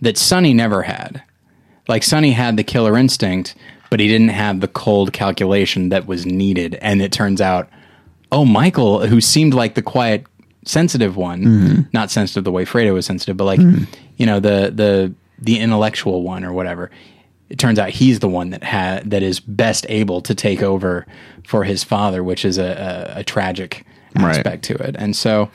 that 0.00 0.18
Sonny 0.18 0.52
never 0.52 0.82
had. 0.82 1.22
Like 1.88 2.02
Sonny 2.02 2.32
had 2.32 2.56
the 2.56 2.64
killer 2.64 2.96
instinct, 2.96 3.54
but 3.90 4.00
he 4.00 4.08
didn't 4.08 4.28
have 4.30 4.60
the 4.60 4.68
cold 4.68 5.12
calculation 5.12 5.88
that 5.90 6.06
was 6.06 6.26
needed. 6.26 6.74
And 6.82 7.00
it 7.02 7.12
turns 7.12 7.40
out, 7.40 7.68
oh, 8.34 8.44
Michael, 8.44 9.06
who 9.06 9.20
seemed 9.20 9.54
like 9.54 9.74
the 9.74 9.82
quiet, 9.82 10.26
sensitive 10.64 11.16
one, 11.16 11.42
mm-hmm. 11.42 11.82
not 11.92 12.10
sensitive 12.10 12.44
the 12.44 12.52
way 12.52 12.64
Fredo 12.64 12.92
was 12.92 13.06
sensitive, 13.06 13.36
but 13.36 13.44
like 13.44 13.60
mm-hmm. 13.60 13.84
you 14.16 14.26
know 14.26 14.40
the 14.40 14.72
the 14.74 15.14
the 15.38 15.58
intellectual 15.58 16.22
one 16.22 16.44
or 16.44 16.52
whatever. 16.52 16.90
it 17.50 17.58
turns 17.58 17.78
out 17.78 17.90
he's 17.90 18.18
the 18.20 18.28
one 18.28 18.50
that 18.50 18.64
ha- 18.64 19.00
that 19.04 19.22
is 19.22 19.40
best 19.40 19.86
able 19.88 20.20
to 20.22 20.34
take 20.34 20.62
over 20.62 21.06
for 21.46 21.64
his 21.64 21.84
father, 21.84 22.22
which 22.24 22.44
is 22.44 22.58
a, 22.58 23.12
a, 23.16 23.20
a 23.20 23.24
tragic 23.24 23.84
Right. 24.16 24.36
aspect 24.36 24.62
to 24.66 24.74
it. 24.74 24.94
And 24.96 25.16
so, 25.16 25.50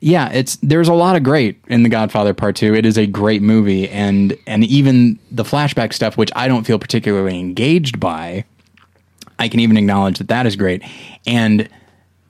yeah, 0.00 0.30
it's 0.30 0.56
there's 0.62 0.86
a 0.86 0.94
lot 0.94 1.16
of 1.16 1.24
great 1.24 1.58
in 1.66 1.82
The 1.82 1.88
Godfather 1.88 2.34
Part 2.34 2.54
Two. 2.54 2.72
It 2.72 2.86
is 2.86 2.96
a 2.96 3.06
great 3.06 3.42
movie, 3.42 3.88
and 3.88 4.36
and 4.46 4.62
even 4.64 5.18
the 5.32 5.42
flashback 5.42 5.92
stuff, 5.92 6.16
which 6.16 6.30
I 6.36 6.46
don't 6.46 6.64
feel 6.64 6.78
particularly 6.78 7.38
engaged 7.40 7.98
by, 7.98 8.44
I 9.40 9.48
can 9.48 9.58
even 9.58 9.76
acknowledge 9.76 10.18
that 10.18 10.28
that 10.28 10.46
is 10.46 10.54
great. 10.54 10.82
And 11.26 11.68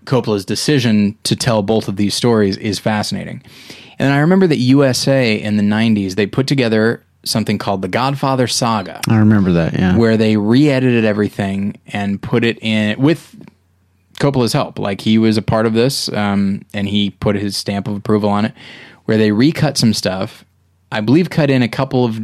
Coppola's 0.07 0.45
decision 0.45 1.17
to 1.25 1.37
tell 1.37 1.63
both 1.63 1.89
of 1.89 1.97
these 1.97 2.15
stories 2.15 2.57
is 2.57 2.79
fascinating. 2.79 3.43
And 3.99 4.13
I 4.13 4.19
remember 4.19 4.47
that 4.47 4.59
USA 4.59 5.35
in 5.35 5.57
the 5.57 5.63
90s, 5.63 6.15
they 6.15 6.27
put 6.27 6.47
together 6.47 7.03
something 7.25 7.59
called 7.59 7.83
the 7.83 7.89
Godfather 7.89 8.47
Saga, 8.47 9.01
I 9.09 9.17
remember 9.19 9.53
that. 9.53 9.73
Yeah. 9.75 9.97
where 9.97 10.17
they 10.17 10.37
re 10.37 10.71
edited 10.71 11.05
everything 11.05 11.77
and 11.89 12.23
put 12.23 12.45
it 12.45 12.59
in 12.63 13.01
with 13.01 13.35
Coppola's 14.21 14.53
help. 14.53 14.79
Like 14.79 15.01
he 15.01 15.19
was 15.19 15.37
a 15.37 15.43
part 15.43 15.67
of 15.67 15.73
this 15.73 16.09
um, 16.13 16.63
and 16.73 16.89
he 16.89 17.11
put 17.11 17.37
his 17.37 17.57
stamp 17.57 17.89
of 17.89 17.97
approval 17.97 18.31
on 18.31 18.45
it, 18.45 18.55
where 19.07 19.19
they 19.19 19.33
recut 19.33 19.77
some 19.77 19.93
stuff. 19.93 20.45
I 20.93 21.01
believe 21.01 21.31
cut 21.31 21.51
in 21.51 21.63
a 21.63 21.69
couple 21.69 22.05
of 22.05 22.21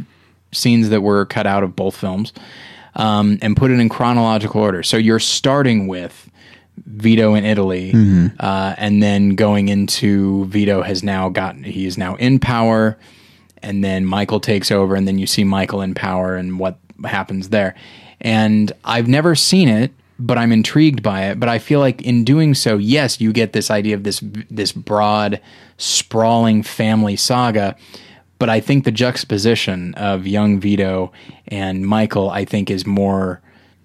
scenes 0.53 0.89
that 0.89 1.01
were 1.01 1.25
cut 1.25 1.45
out 1.45 1.63
of 1.63 1.75
both 1.75 1.97
films 1.97 2.31
um, 2.95 3.37
and 3.41 3.57
put 3.57 3.71
it 3.71 3.79
in 3.79 3.89
chronological 3.89 4.61
order. 4.61 4.83
So 4.83 4.97
you're 4.97 5.19
starting 5.19 5.87
with 5.87 6.29
Vito 6.85 7.33
in 7.35 7.45
Italy, 7.45 7.91
uh, 8.39 8.75
and 8.77 9.01
then 9.01 9.35
going 9.35 9.69
into 9.69 10.45
Vito 10.45 10.81
has 10.81 11.03
now 11.03 11.29
gotten 11.29 11.63
he 11.63 11.85
is 11.85 11.97
now 11.97 12.15
in 12.15 12.39
power, 12.39 12.97
and 13.61 13.83
then 13.83 14.05
Michael 14.05 14.39
takes 14.39 14.71
over, 14.71 14.95
and 14.95 15.07
then 15.07 15.17
you 15.19 15.27
see 15.27 15.43
Michael 15.43 15.81
in 15.81 15.93
power 15.93 16.35
and 16.35 16.59
what 16.59 16.77
happens 17.05 17.49
there. 17.49 17.75
And 18.21 18.71
I've 18.83 19.07
never 19.07 19.35
seen 19.35 19.69
it, 19.69 19.91
but 20.19 20.37
I'm 20.37 20.51
intrigued 20.51 21.03
by 21.03 21.25
it. 21.25 21.39
But 21.39 21.49
I 21.49 21.59
feel 21.59 21.79
like 21.79 22.01
in 22.01 22.23
doing 22.23 22.53
so, 22.53 22.77
yes, 22.77 23.19
you 23.19 23.33
get 23.33 23.53
this 23.53 23.69
idea 23.69 23.95
of 23.95 24.03
this 24.03 24.23
this 24.49 24.71
broad, 24.71 25.39
sprawling 25.77 26.63
family 26.63 27.15
saga. 27.15 27.75
But 28.39 28.49
I 28.49 28.59
think 28.59 28.83
the 28.83 28.91
juxtaposition 28.91 29.93
of 29.93 30.27
young 30.27 30.59
Vito 30.59 31.11
and 31.47 31.85
Michael, 31.85 32.29
I 32.29 32.45
think, 32.45 32.69
is 32.69 32.85
more 32.85 33.41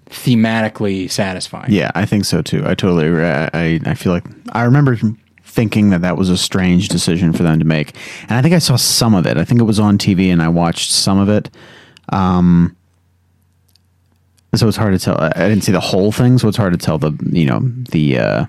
thematically 0.08 1.10
satisfying. 1.10 1.72
Yeah, 1.72 1.90
I 1.94 2.06
think 2.06 2.24
so 2.24 2.42
too. 2.42 2.62
I 2.64 2.74
totally 2.74 3.06
agree. 3.06 3.24
I, 3.24 3.80
I, 3.84 3.94
feel 3.94 4.12
like 4.12 4.24
I 4.52 4.64
remember 4.64 4.98
thinking 5.44 5.90
that 5.90 6.02
that 6.02 6.16
was 6.16 6.30
a 6.30 6.36
strange 6.36 6.88
decision 6.88 7.32
for 7.32 7.42
them 7.42 7.58
to 7.58 7.64
make, 7.64 7.94
and 8.22 8.32
I 8.32 8.42
think 8.42 8.54
I 8.54 8.58
saw 8.58 8.76
some 8.76 9.14
of 9.14 9.26
it. 9.26 9.36
I 9.36 9.44
think 9.44 9.60
it 9.60 9.64
was 9.64 9.78
on 9.78 9.98
TV, 9.98 10.32
and 10.32 10.42
I 10.42 10.48
watched 10.48 10.90
some 10.90 11.18
of 11.18 11.28
it. 11.28 11.50
Um, 12.10 12.76
so 14.54 14.66
it's 14.66 14.76
hard 14.76 14.92
to 14.92 14.98
tell. 14.98 15.18
I 15.20 15.48
didn't 15.48 15.62
see 15.62 15.72
the 15.72 15.80
whole 15.80 16.10
thing, 16.10 16.38
so 16.38 16.48
it's 16.48 16.56
hard 16.56 16.72
to 16.72 16.78
tell 16.78 16.98
the 16.98 17.12
you 17.30 17.46
know 17.46 17.60
the 17.60 18.18
uh, 18.18 18.46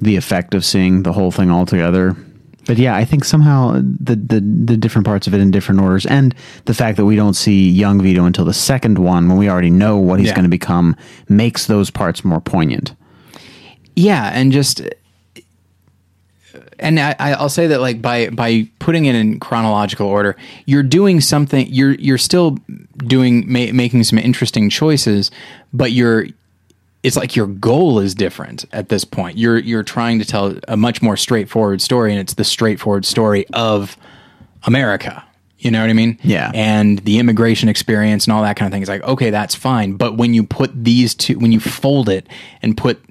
the 0.00 0.16
effect 0.16 0.54
of 0.54 0.64
seeing 0.64 1.02
the 1.02 1.12
whole 1.12 1.30
thing 1.30 1.50
all 1.50 1.66
together. 1.66 2.16
But 2.66 2.78
yeah, 2.78 2.94
I 2.94 3.04
think 3.04 3.24
somehow 3.24 3.72
the, 3.82 4.14
the 4.14 4.40
the 4.40 4.76
different 4.76 5.04
parts 5.06 5.26
of 5.26 5.34
it 5.34 5.40
in 5.40 5.50
different 5.50 5.80
orders, 5.80 6.06
and 6.06 6.34
the 6.66 6.74
fact 6.74 6.96
that 6.96 7.04
we 7.04 7.16
don't 7.16 7.34
see 7.34 7.68
young 7.68 8.00
Vito 8.00 8.24
until 8.24 8.44
the 8.44 8.54
second 8.54 8.98
one, 8.98 9.28
when 9.28 9.36
we 9.36 9.48
already 9.50 9.70
know 9.70 9.96
what 9.98 10.20
he's 10.20 10.28
Yeah. 10.28 10.34
going 10.36 10.44
to 10.44 10.48
become, 10.50 10.94
makes 11.28 11.66
those 11.66 11.90
parts 11.90 12.24
more 12.24 12.40
poignant. 12.40 12.94
yeah 13.96 14.30
and 14.32 14.52
just 14.52 14.80
and 16.78 16.98
I, 17.00 17.14
I- 17.18 17.32
I'll 17.34 17.48
say 17.48 17.66
that 17.66 17.80
like 17.80 18.02
by 18.02 18.28
by 18.30 18.68
putting 18.78 19.06
it 19.06 19.14
in 19.14 19.40
chronological 19.40 20.06
order 20.06 20.36
you're 20.66 20.82
doing 20.82 21.20
something 21.20 21.66
you're 21.68 21.94
you're 21.94 22.18
still 22.18 22.58
doing 22.98 23.44
ma- 23.50 23.72
making 23.72 24.04
some 24.04 24.18
interesting 24.18 24.68
choices 24.70 25.30
but 25.72 25.92
you're 25.92 26.26
it's 27.02 27.16
like 27.16 27.34
your 27.34 27.46
goal 27.46 27.98
is 27.98 28.14
different 28.14 28.64
at 28.72 28.88
this 28.88 29.04
point. 29.04 29.36
You're 29.36 29.58
you're 29.58 29.82
trying 29.82 30.18
to 30.20 30.24
tell 30.24 30.56
a 30.68 30.76
much 30.76 31.02
more 31.02 31.16
straightforward 31.16 31.80
story 31.80 32.12
and 32.12 32.20
it's 32.20 32.34
the 32.34 32.44
straightforward 32.44 33.04
story 33.04 33.46
of 33.52 33.96
america. 34.64 35.24
You 35.58 35.70
know 35.70 35.80
what 35.80 35.90
i 35.90 35.92
mean? 35.92 36.18
Yeah. 36.22 36.50
and 36.54 36.98
the 37.00 37.18
immigration 37.18 37.68
experience 37.68 38.26
and 38.26 38.32
all 38.32 38.42
that 38.42 38.56
kind 38.56 38.66
of 38.66 38.72
thing. 38.72 38.82
Is 38.82 38.88
like 38.88 39.02
okay 39.02 39.30
that's 39.30 39.54
fine. 39.54 39.94
But 39.94 40.16
when 40.16 40.34
you 40.34 40.44
put 40.44 40.70
these 40.84 41.14
two 41.14 41.38
when 41.38 41.52
you 41.52 41.60
fold 41.60 42.08
it 42.08 42.28
and 42.62 42.76
put 42.76 43.02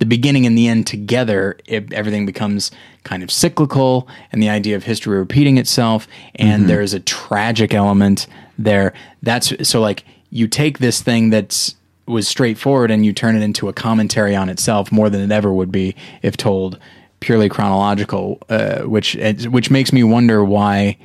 the 0.00 0.06
beginning 0.06 0.44
and 0.44 0.58
the 0.58 0.66
end 0.66 0.86
together, 0.86 1.56
it, 1.66 1.92
everything 1.92 2.26
becomes 2.26 2.70
kind 3.04 3.22
of 3.22 3.30
cyclical, 3.30 4.08
and 4.32 4.42
the 4.42 4.48
idea 4.48 4.74
of 4.74 4.82
history 4.82 5.16
repeating 5.16 5.56
itself, 5.56 6.08
and 6.34 6.62
mm-hmm. 6.62 6.68
there's 6.68 6.94
a 6.94 7.00
tragic 7.00 7.72
element 7.72 8.26
there. 8.58 8.92
That's 9.22 9.66
so 9.66 9.80
like 9.80 10.04
you 10.30 10.48
take 10.48 10.78
this 10.78 11.00
thing 11.00 11.30
that's 11.30 11.76
was 12.06 12.28
straightforward 12.28 12.90
and 12.90 13.04
you 13.04 13.12
turn 13.12 13.36
it 13.36 13.42
into 13.42 13.68
a 13.68 13.72
commentary 13.72 14.36
on 14.36 14.48
itself 14.48 14.92
more 14.92 15.08
than 15.08 15.20
it 15.20 15.32
ever 15.32 15.52
would 15.52 15.72
be 15.72 15.94
if 16.22 16.36
told 16.36 16.78
purely 17.20 17.48
chronological, 17.48 18.38
uh, 18.48 18.82
which 18.82 19.16
which 19.48 19.70
makes 19.70 19.92
me 19.92 20.04
wonder 20.04 20.44
why 20.44 20.96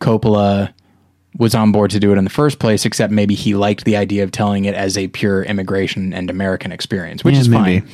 Coppola 0.00 0.72
was 1.38 1.54
on 1.54 1.70
board 1.72 1.90
to 1.90 2.00
do 2.00 2.12
it 2.12 2.18
in 2.18 2.24
the 2.24 2.30
first 2.30 2.58
place, 2.58 2.84
except 2.86 3.12
maybe 3.12 3.34
he 3.34 3.54
liked 3.54 3.84
the 3.84 3.96
idea 3.96 4.24
of 4.24 4.30
telling 4.30 4.64
it 4.64 4.74
as 4.74 4.96
a 4.96 5.08
pure 5.08 5.42
immigration 5.42 6.12
and 6.14 6.30
American 6.30 6.72
experience, 6.72 7.22
which 7.24 7.34
Yeah, 7.34 7.40
is 7.42 7.48
maybe. 7.48 7.80
fine. 7.80 7.90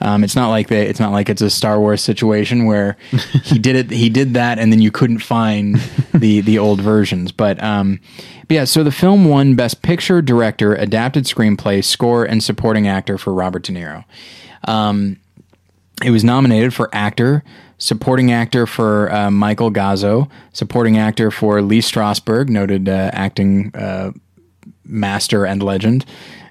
Um, 0.00 0.24
it's 0.24 0.34
not 0.36 0.48
like 0.48 0.68
they, 0.68 0.86
it's 0.86 1.00
not 1.00 1.12
like 1.12 1.28
it's 1.28 1.42
a 1.42 1.50
Star 1.50 1.78
Wars 1.78 2.00
situation 2.02 2.64
where 2.64 2.96
he 3.44 3.58
did 3.58 3.76
it, 3.76 3.90
he 3.90 4.08
did 4.08 4.34
that, 4.34 4.58
and 4.58 4.72
then 4.72 4.80
you 4.80 4.90
couldn't 4.90 5.18
find 5.18 5.76
the 6.14 6.40
the 6.40 6.58
old 6.58 6.80
versions. 6.80 7.32
But, 7.32 7.62
um, 7.62 8.00
but 8.48 8.54
yeah, 8.54 8.64
so 8.64 8.82
the 8.82 8.92
film 8.92 9.26
won 9.26 9.56
Best 9.56 9.82
Picture, 9.82 10.22
Director, 10.22 10.74
Adapted 10.74 11.24
Screenplay, 11.24 11.84
Score, 11.84 12.24
and 12.24 12.42
Supporting 12.42 12.88
Actor 12.88 13.18
for 13.18 13.32
Robert 13.34 13.62
De 13.64 13.72
Niro. 13.72 14.04
Um, 14.64 15.18
it 16.04 16.10
was 16.10 16.24
nominated 16.24 16.74
for 16.74 16.88
actor, 16.94 17.42
supporting 17.78 18.32
actor 18.32 18.66
for 18.66 19.12
uh, 19.12 19.30
Michael 19.30 19.70
Gazzo, 19.70 20.30
supporting 20.52 20.96
actor 20.96 21.30
for 21.30 21.60
Lee 21.62 21.80
Strasberg, 21.80 22.48
noted 22.48 22.88
uh, 22.88 23.10
acting 23.12 23.74
uh, 23.74 24.12
master 24.84 25.44
and 25.44 25.62
legend 25.62 26.04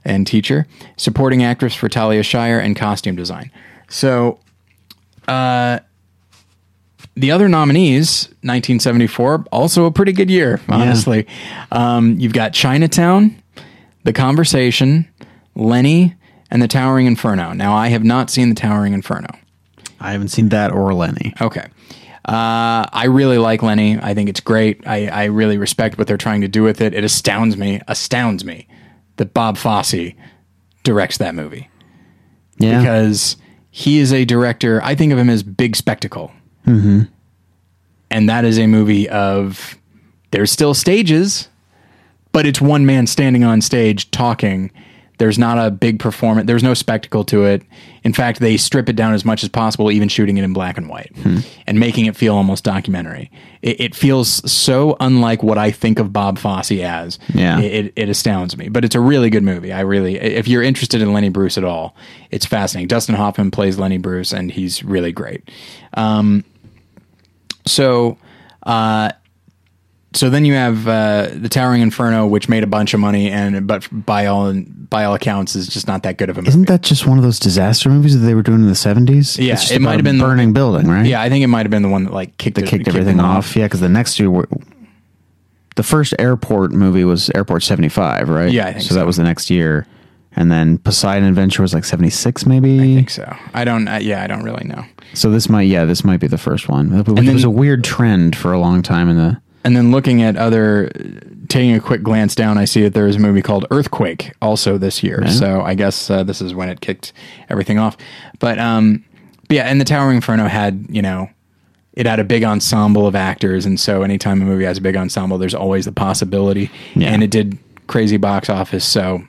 and 0.04 0.28
teacher, 0.28 0.68
supporting 0.98 1.44
actress 1.44 1.74
for 1.74 1.90
Talia 1.90 2.22
Shire, 2.24 2.60
and 2.60 2.76
costume 2.76 3.16
design. 3.16 3.50
So, 3.90 4.40
uh, 5.28 5.80
the 7.16 7.32
other 7.32 7.48
nominees, 7.48 8.28
1974, 8.42 9.46
also 9.52 9.86
a 9.86 9.92
pretty 9.92 10.12
good 10.12 10.30
year, 10.30 10.60
honestly. 10.68 11.26
Um, 11.72 12.20
you've 12.20 12.34
got 12.34 12.54
Chinatown, 12.54 13.42
The 14.04 14.12
Conversation, 14.14 15.08
Lenny, 15.56 16.14
and 16.52 16.62
The 16.62 16.68
Towering 16.68 17.08
Inferno. 17.08 17.54
Now, 17.54 17.74
I 17.74 17.88
have 17.88 18.04
not 18.04 18.30
seen 18.30 18.50
The 18.50 18.56
Towering 18.56 18.94
Inferno. 18.94 19.30
I 20.06 20.12
haven't 20.12 20.30
seen 20.30 20.50
that 20.50 20.72
or 20.72 20.94
Lenny. 20.94 21.34
Okay. 21.42 21.68
Uh, 22.28 22.86
I 22.92 23.06
really 23.06 23.38
like 23.38 23.62
Lenny. 23.62 24.00
I 24.00 24.14
think 24.14 24.30
it's 24.30 24.40
great. 24.40 24.86
I, 24.88 25.08
I 25.08 25.24
really 25.26 25.58
respect 25.58 25.98
what 25.98 26.08
they're 26.08 26.18
trying 26.18 26.42
to 26.42 26.48
do 26.48 26.64
with 26.64 26.82
it. 26.82 26.94
It 26.94 27.04
astounds 27.04 27.56
me, 27.56 27.82
astounds 27.88 28.44
me 28.44 28.68
that 29.18 29.34
Bob 29.34 29.58
Fosse 29.58 30.14
directs 30.84 31.18
that 31.18 31.36
movie 31.36 31.70
Yeah, 32.58 32.80
because 32.80 33.38
he 33.70 34.00
is 34.00 34.12
a 34.12 34.26
director. 34.26 34.82
I 34.84 34.96
think 34.96 35.12
of 35.12 35.20
him 35.20 35.30
as 35.30 35.44
big 35.44 35.76
spectacle. 35.76 36.32
Mm-hmm. 36.66 37.04
And 38.10 38.30
that 38.30 38.46
is 38.46 38.58
a 38.58 38.68
movie 38.68 39.10
of 39.10 39.78
there's 40.32 40.52
still 40.52 40.74
stages, 40.74 41.50
but 42.32 42.46
it's 42.46 42.62
one 42.62 42.86
man 42.86 43.08
standing 43.08 43.44
on 43.44 43.62
stage 43.62 44.10
talking. 44.12 44.72
There's 45.18 45.38
not 45.38 45.58
a 45.58 45.72
big 45.72 46.00
performance. 46.00 46.48
There's 46.48 46.64
no 46.64 46.74
spectacle 46.74 47.24
to 47.26 47.46
it. 47.46 47.64
In 48.04 48.14
fact, 48.14 48.40
they 48.40 48.58
strip 48.58 48.90
it 48.90 48.96
down 48.96 49.14
as 49.14 49.26
much 49.26 49.44
as 49.44 49.50
possible, 49.50 49.92
even 49.92 50.10
shooting 50.10 50.38
it 50.38 50.44
in 50.44 50.54
black 50.54 50.78
and 50.78 50.88
white 50.88 51.12
and 51.66 51.80
making 51.80 52.06
it 52.06 52.16
feel 52.16 52.36
almost 52.36 52.64
documentary. 52.64 53.32
It, 53.62 53.80
it 53.82 53.96
feels 53.96 54.52
so 54.52 54.96
unlike 55.00 55.42
what 55.42 55.58
I 55.58 55.72
think 55.72 56.00
of 56.00 56.14
Bob 56.14 56.38
Fosse 56.38 56.72
as. 56.72 57.18
Yeah. 57.34 57.60
It, 57.60 57.86
it, 57.86 57.94
it 57.96 58.10
astounds 58.10 58.58
me, 58.58 58.70
but 58.70 58.86
it's 58.86 58.96
a 58.96 59.00
really 59.00 59.30
good 59.30 59.44
movie. 59.44 59.74
I 59.74 59.82
really, 59.82 60.18
if 60.18 60.48
you're 60.48 60.64
interested 60.64 61.02
in 61.02 61.14
Lenny 61.14 61.30
Bruce 61.30 61.58
at 61.58 61.64
all, 61.64 61.96
it's 62.30 62.46
fascinating. 62.46 62.88
Dustin 62.88 63.16
Hoffman 63.16 63.52
plays 63.52 63.80
Lenny 63.80 63.98
Bruce, 63.98 64.34
and 64.34 64.52
he's 64.52 64.84
really 64.84 65.12
great. 65.12 65.50
Um, 65.96 66.44
so, 67.66 68.18
uh, 68.64 69.12
so 70.16 70.30
then 70.30 70.46
you 70.46 70.54
have 70.54 70.88
uh, 70.88 71.30
the 71.34 71.50
Towering 71.50 71.82
Inferno, 71.82 72.26
which 72.26 72.48
made 72.50 72.64
a 72.64 72.68
bunch 72.68 72.94
of 72.94 73.00
money, 73.00 73.30
and 73.30 73.68
but 73.68 73.88
by 73.92 74.26
all 74.28 74.54
by 74.54 75.04
all 75.06 75.14
accounts 75.16 75.56
is 75.56 75.68
just 75.68 75.88
not 75.88 76.04
that 76.04 76.18
good 76.18 76.30
of 76.30 76.38
a 76.38 76.42
movie. 76.42 76.50
isn't 76.50 76.68
that 76.68 76.82
just 76.82 77.06
one 77.06 77.18
of 77.18 77.24
those 77.24 77.40
disaster 77.40 77.90
movies 77.90 78.18
that 78.20 78.26
they 78.26 78.34
were 78.34 78.44
doing 78.44 78.62
in 78.62 78.68
the 78.68 78.76
seventies? 78.76 79.38
Yeah, 79.38 79.58
it 79.72 79.82
might 79.82 79.96
have 79.96 80.04
been 80.04 80.18
the- 80.18 80.24
burning 80.24 80.54
building, 80.54 80.88
right? 80.88 81.06
yeah, 81.06 81.22
I 81.22 81.30
think 81.30 81.44
it 81.44 81.48
might 81.48 81.66
have 81.66 81.72
been 81.72 81.84
the 81.84 81.90
one 81.90 82.06
that 82.06 82.14
like 82.14 82.38
kicked 82.38 82.56
that 82.56 82.66
it- 82.66 82.70
kicked 82.70 82.86
them 82.86 82.96
everything 82.96 83.20
off. 83.20 83.56
Yeah, 83.56 83.66
because 83.66 83.82
the 83.82 83.90
next 83.90 84.16
two 84.16 84.32
were. 84.32 84.48
The 85.76 85.84
first 85.84 86.14
airport 86.20 86.72
movie 86.72 87.04
was 87.04 87.30
Airport 87.36 87.62
75, 87.64 88.30
right? 88.30 88.50
Yeah, 88.50 88.68
I 88.68 88.72
think 88.74 88.86
so. 88.86 88.96
that 88.96 89.06
was 89.06 89.18
the 89.18 89.24
next 89.24 89.50
year. 89.50 89.86
And 90.38 90.50
then 90.52 90.78
Poseidon 90.78 91.28
Adventure 91.28 91.62
was 91.62 91.74
like 91.74 91.84
76, 91.86 92.46
maybe? 92.46 92.76
I 92.80 92.96
think 92.96 93.10
so. 93.10 93.36
I 93.54 93.64
don't. 93.66 93.88
Uh, 93.88 94.00
yeah, 94.02 94.22
I 94.24 94.28
don't 94.28 94.44
really 94.44 94.66
know. 94.66 94.86
So 95.14 95.32
this 95.32 95.50
might, 95.50 95.64
yeah, 95.64 95.86
this 95.86 96.04
might 96.04 96.20
be 96.22 96.28
the 96.28 96.38
first 96.38 96.68
one. 96.70 96.90
Which 96.98 97.06
then- 97.26 97.34
was 97.34 97.44
a 97.44 97.50
weird 97.50 97.84
trend 97.84 98.36
for 98.38 98.54
a 98.54 98.60
long 98.60 98.82
time 98.82 99.10
in 99.10 99.18
the. 99.18 99.42
And 99.66 99.76
then 99.76 99.92
looking 99.92 100.22
at 100.22 100.38
other 100.38 100.92
taking 101.50 101.74
a 101.74 101.80
quick 101.80 102.04
glance 102.04 102.36
down, 102.36 102.60
I 102.60 102.66
see 102.66 102.84
that 102.84 102.94
there 102.94 103.08
is 103.08 103.16
a 103.16 103.20
movie 103.20 103.42
called 103.42 103.66
Earthquake 103.72 104.32
also 104.40 104.78
this 104.78 105.02
year. 105.02 105.28
So 105.28 105.62
I 105.62 105.74
guess 105.74 106.10
uh, 106.10 106.24
this 106.24 106.40
is 106.40 106.54
when 106.54 106.70
it 106.70 106.82
kicked 106.82 107.14
everything 107.50 107.80
off. 107.80 107.98
But, 108.40 108.60
um, 108.60 109.04
but 109.48 109.56
yeah, 109.58 109.64
and 109.64 109.82
the 109.82 109.86
Towering 109.86 110.18
Inferno 110.18 110.48
had 110.48 110.86
you 110.90 111.02
know 111.02 111.30
it 111.94 112.06
had 112.06 112.20
a 112.20 112.24
big 112.24 112.44
ensemble 112.44 113.08
of 113.08 113.16
actors, 113.16 113.66
and 113.66 113.80
so 113.80 114.04
anytime 114.04 114.42
a 114.42 114.46
movie 114.46 114.66
has 114.66 114.78
a 114.78 114.82
big 114.82 114.96
ensemble, 114.96 115.40
there's 115.40 115.56
always 115.56 115.86
the 115.86 115.92
possibility. 115.92 116.70
Yeah. 116.94 117.10
And 117.10 117.24
it 117.24 117.32
did 117.32 117.58
crazy 117.88 118.18
box 118.18 118.50
office, 118.50 118.86
so 118.86 119.24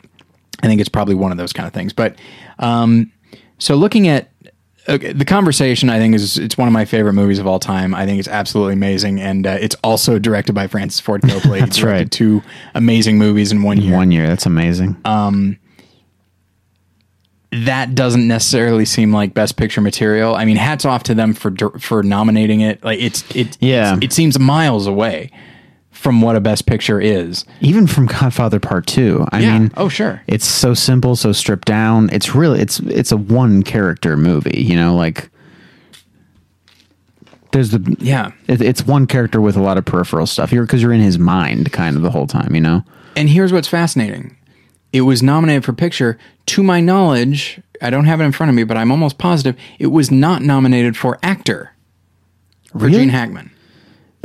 I 0.63 0.67
think 0.67 0.81
it's 0.81 0.91
probably 0.91 1.15
one 1.15 1.33
of 1.33 1.39
those 1.39 1.53
kind 1.53 1.67
of 1.67 1.73
things. 1.73 1.93
But 1.93 2.19
um, 2.59 3.11
so 3.59 3.75
looking 3.75 4.09
at 4.09 4.31
okay, 4.89 5.13
the 5.13 5.25
conversation, 5.25 5.91
I 5.91 5.99
think 5.99 6.15
is 6.15 6.39
it's 6.39 6.57
one 6.59 6.69
of 6.69 6.73
my 6.73 6.85
favorite 6.85 7.13
movies 7.15 7.39
of 7.39 7.47
all 7.47 7.59
time. 7.59 7.95
I 7.95 8.05
think 8.07 8.19
it's 8.19 8.29
absolutely 8.29 8.75
amazing, 8.75 9.21
and 9.21 9.47
uh, 9.47 9.57
it's 9.61 9.77
also 9.85 10.19
directed 10.19 10.55
by 10.55 10.67
Francis 10.67 11.01
Ford 11.01 11.21
Coppola. 11.25 11.61
That's 11.61 11.83
right. 11.83 12.11
Two 12.11 12.43
amazing 12.75 13.19
movies 13.19 13.53
in 13.53 13.63
one 13.63 13.79
year. 13.81 13.95
One 13.97 14.11
year. 14.11 14.27
That's 14.27 14.47
amazing. 14.47 14.97
that 17.53 17.95
doesn't 17.95 18.27
necessarily 18.29 18.85
seem 18.85 19.13
like 19.13 19.33
best 19.33 19.57
picture 19.57 19.81
material. 19.81 20.35
I 20.35 20.45
mean, 20.45 20.57
hats 20.57 20.85
off 20.85 21.05
to 21.05 21.15
them 21.15 21.33
for 21.33 21.53
for 21.79 22.03
nominating 22.03 22.61
it. 22.61 22.85
Like 22.85 23.01
it's 23.01 23.25
it 23.35 23.57
Yeah. 23.61 23.99
it 24.03 24.13
seems 24.13 24.39
miles 24.39 24.87
away 24.87 25.31
from 25.97 26.21
what 26.21 26.37
a 26.37 26.41
best 26.41 26.67
picture 26.67 27.01
is. 27.01 27.45
Even 27.61 27.87
from 27.87 28.07
Godfather 28.07 28.61
Part 28.61 28.87
Two. 28.87 29.27
I 29.33 29.41
Yeah. 29.41 29.59
mean, 29.59 29.73
oh 29.77 29.89
sure. 29.89 30.23
it's 30.27 30.45
so 30.47 30.75
simple, 30.75 31.17
so 31.17 31.33
stripped 31.33 31.67
down. 31.67 32.11
It's 32.13 32.35
really 32.35 32.61
it's 32.61 32.79
it's 32.81 33.11
a 33.13 33.17
one 33.17 33.63
character 33.63 34.17
movie. 34.17 34.63
You 34.63 34.77
know, 34.77 34.95
like 34.95 35.31
there's 37.53 37.71
the 37.71 37.97
Yeah. 38.01 38.33
it, 38.47 38.61
it's 38.61 38.87
one 38.87 39.07
character 39.07 39.41
with 39.41 39.57
a 39.57 39.63
lot 39.63 39.79
of 39.79 39.85
peripheral 39.85 40.27
stuff. 40.27 40.53
You're 40.53 40.65
because 40.65 40.83
you're 40.83 40.93
in 40.93 41.01
his 41.01 41.19
mind 41.19 41.73
kind 41.73 41.97
of 41.97 42.03
the 42.03 42.11
whole 42.11 42.27
time. 42.27 42.55
You 42.55 42.61
know. 42.61 42.85
And 43.17 43.29
here's 43.31 43.53
what's 43.53 43.69
fascinating. 43.69 44.37
It 44.93 45.01
was 45.03 45.23
nominated 45.23 45.65
for 45.65 45.73
picture. 45.73 46.19
To 46.47 46.63
my 46.63 46.81
knowledge, 46.81 47.61
I 47.83 47.91
don't 47.91 48.05
have 48.05 48.21
it 48.21 48.25
in 48.25 48.33
front 48.33 48.51
of 48.51 48.57
me, 48.57 48.65
but 48.65 48.77
I'm 48.77 48.91
almost 48.93 49.19
positive 49.19 49.57
it 49.79 49.87
was 49.89 50.11
not 50.11 50.43
nominated 50.43 50.97
for 50.97 51.19
actor 51.23 51.73
for 52.73 52.79
Really? 52.87 52.99
Gene 52.99 53.09
Hackman. 53.09 53.51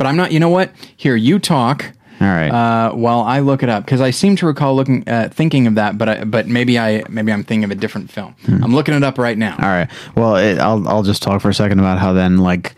But 0.02 0.08
I'm 0.08 0.16
not. 0.16 0.32
You 0.32 0.40
know 0.40 0.48
what? 0.48 0.72
Here, 0.96 1.14
you 1.14 1.38
talk. 1.38 1.92
All 2.20 2.26
right. 2.26 2.50
Uh, 2.50 2.90
while 2.90 3.20
I 3.20 3.38
look 3.38 3.62
it 3.62 3.68
up, 3.68 3.84
because 3.84 4.00
I 4.00 4.10
seem 4.10 4.34
to 4.34 4.46
recall 4.46 4.74
looking, 4.74 5.08
uh, 5.08 5.28
thinking 5.30 5.68
of 5.68 5.76
that, 5.76 5.96
but 5.96 6.08
I, 6.08 6.24
but 6.24 6.48
maybe 6.48 6.76
I 6.76 7.04
maybe 7.08 7.30
I'm 7.30 7.44
thinking 7.44 7.62
of 7.62 7.70
a 7.70 7.76
different 7.76 8.10
film. 8.10 8.34
I'm 8.48 8.74
looking 8.74 8.94
it 8.94 9.04
up 9.04 9.16
right 9.16 9.38
now. 9.38 9.52
All 9.52 9.68
right. 9.68 9.88
Well, 10.16 10.34
it, 10.34 10.58
I'll 10.58 10.88
I'll 10.88 11.04
just 11.04 11.22
talk 11.22 11.40
for 11.40 11.50
a 11.50 11.54
second 11.54 11.78
about 11.78 12.00
how 12.00 12.14
then 12.14 12.38
like 12.38 12.74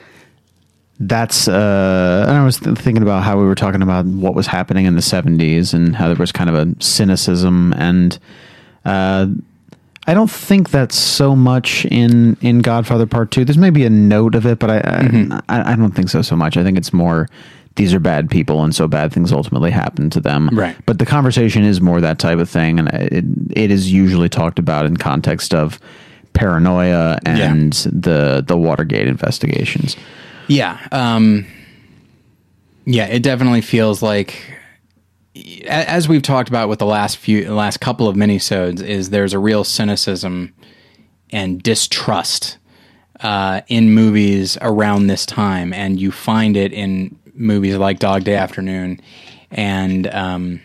that's 1.01 1.49
uh 1.49 2.27
and 2.29 2.37
I 2.37 2.45
was 2.45 2.59
th- 2.61 2.77
thinking 2.77 3.03
about 3.03 3.23
how 3.23 3.39
we 3.39 3.47
were 3.47 3.55
talking 3.55 3.81
about 3.81 4.05
what 4.05 4.35
was 4.35 4.47
happening 4.47 4.85
in 4.85 4.97
the 4.97 5.01
70s 5.01 5.73
and 5.73 5.97
how 5.97 6.09
there 6.09 6.17
was 6.17 6.31
kind 6.31 6.51
of 6.51 6.55
a 6.57 6.75
cynicism 6.83 7.73
and 7.73 8.19
uh 8.85 9.29
I 10.07 10.15
don't 10.15 10.31
think 10.31 10.71
that's 10.71 10.97
so 10.97 11.35
much 11.35 11.85
in 11.87 12.37
in 12.41 12.61
Godfather 12.61 13.07
Part 13.07 13.31
2. 13.31 13.45
There's 13.45 13.59
maybe 13.59 13.85
a 13.85 13.91
note 13.91 14.35
of 14.35 14.47
it, 14.47 14.59
but 14.59 14.71
I 14.71 14.79
I, 14.79 15.41
I, 15.49 15.73
I 15.73 15.77
don't 15.77 15.93
think 15.93 16.09
so 16.09 16.23
so 16.23 16.37
much. 16.37 16.57
I 16.57 16.63
think 16.63 16.79
it's 16.79 16.93
more 16.93 17.29
these 17.77 17.93
are 17.93 17.99
bad 17.99 18.31
people 18.31 18.63
and 18.63 18.75
so 18.75 18.87
bad 18.87 19.13
things 19.13 19.33
ultimately 19.33 19.71
happen 19.71 20.09
to 20.11 20.21
them. 20.21 20.49
Right. 20.53 20.77
But 20.87 20.99
the 20.99 21.07
conversation 21.07 21.65
is 21.65 21.81
more 21.81 22.01
that 22.01 22.19
type 22.19 22.39
of 22.39 22.49
thing 22.49 22.79
and 22.79 22.89
it 22.89 23.25
it 23.51 23.71
is 23.71 23.91
usually 23.91 24.29
talked 24.29 24.59
about 24.59 24.87
in 24.87 24.97
context 24.97 25.55
of 25.55 25.81
paranoia 26.35 27.19
and 27.25 27.73
the 27.73 28.45
the 28.47 28.57
Watergate 28.57 29.09
investigations. 29.09 29.97
Yeah. 30.49 30.79
Um, 30.93 31.47
yeah, 32.85 33.07
it 33.07 33.23
definitely 33.23 33.63
feels 33.63 34.03
like, 34.03 34.59
as 35.67 36.09
we've 36.09 36.23
talked 36.23 36.49
about 36.49 36.69
with 36.69 36.79
the 36.79 36.87
last 36.87 37.17
few, 37.17 37.45
the 37.45 37.55
last 37.55 37.81
couple 37.81 38.09
of 38.09 38.17
minisodes, 38.17 38.83
is 38.83 39.11
there's 39.11 39.33
a 39.33 39.39
real 39.39 39.65
cynicism 39.65 40.55
and 41.31 41.63
distrust 41.63 42.59
uh, 43.21 43.63
in 43.69 43.93
movies 43.93 44.57
around 44.61 45.07
this 45.07 45.27
time, 45.27 45.73
and 45.73 46.01
you 46.01 46.13
find 46.13 46.57
it 46.57 46.73
in 46.73 47.19
movies 47.35 47.77
like 47.77 47.99
Dog 47.99 48.25
Day 48.25 48.37
Afternoon 48.37 49.01
and 49.51 50.07
um, 50.09 50.61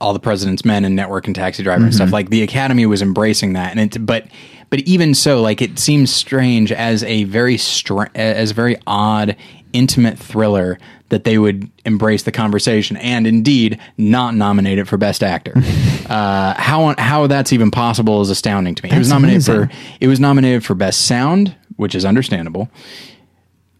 All 0.00 0.12
the 0.12 0.20
President's 0.20 0.64
Men 0.64 0.84
and 0.84 0.94
Network 0.94 1.26
and 1.26 1.34
Taxi 1.34 1.62
Driver 1.62 1.84
and 1.84 1.94
stuff. 1.94 2.12
Like 2.12 2.30
the 2.30 2.42
Academy 2.42 2.86
was 2.86 3.02
embracing 3.02 3.54
that, 3.54 3.76
and 3.76 3.80
it, 3.80 4.06
but 4.06 4.26
but 4.68 4.80
even 4.80 5.14
so, 5.14 5.42
like 5.42 5.60
it 5.60 5.80
seems 5.80 6.14
strange 6.14 6.70
as 6.70 7.02
a 7.02 7.24
very 7.24 7.56
str- 7.56 8.04
as 8.14 8.52
a 8.52 8.54
very 8.54 8.76
odd, 8.86 9.36
intimate 9.72 10.16
thriller 10.16 10.78
that 11.10 11.24
they 11.24 11.38
would 11.38 11.70
embrace 11.84 12.22
the 12.22 12.32
conversation 12.32 12.96
and 12.96 13.26
indeed 13.26 13.78
not 13.98 14.34
nominate 14.34 14.78
it 14.78 14.88
for 14.88 14.96
Best 14.96 15.22
Actor. 15.22 15.52
uh, 16.08 16.54
how 16.56 16.94
how 16.98 17.26
that's 17.26 17.52
even 17.52 17.70
possible 17.70 18.20
is 18.22 18.30
astounding 18.30 18.74
to 18.76 18.82
me. 18.84 18.90
it 18.90 18.98
was 18.98 19.08
nominated 19.10 19.46
amazing. 19.48 19.68
for 19.68 19.96
it 20.00 20.08
was 20.08 20.18
nominated 20.18 20.64
for 20.64 20.74
Best 20.74 21.06
Sound, 21.06 21.54
which 21.76 21.94
is 21.94 22.04
understandable, 22.04 22.70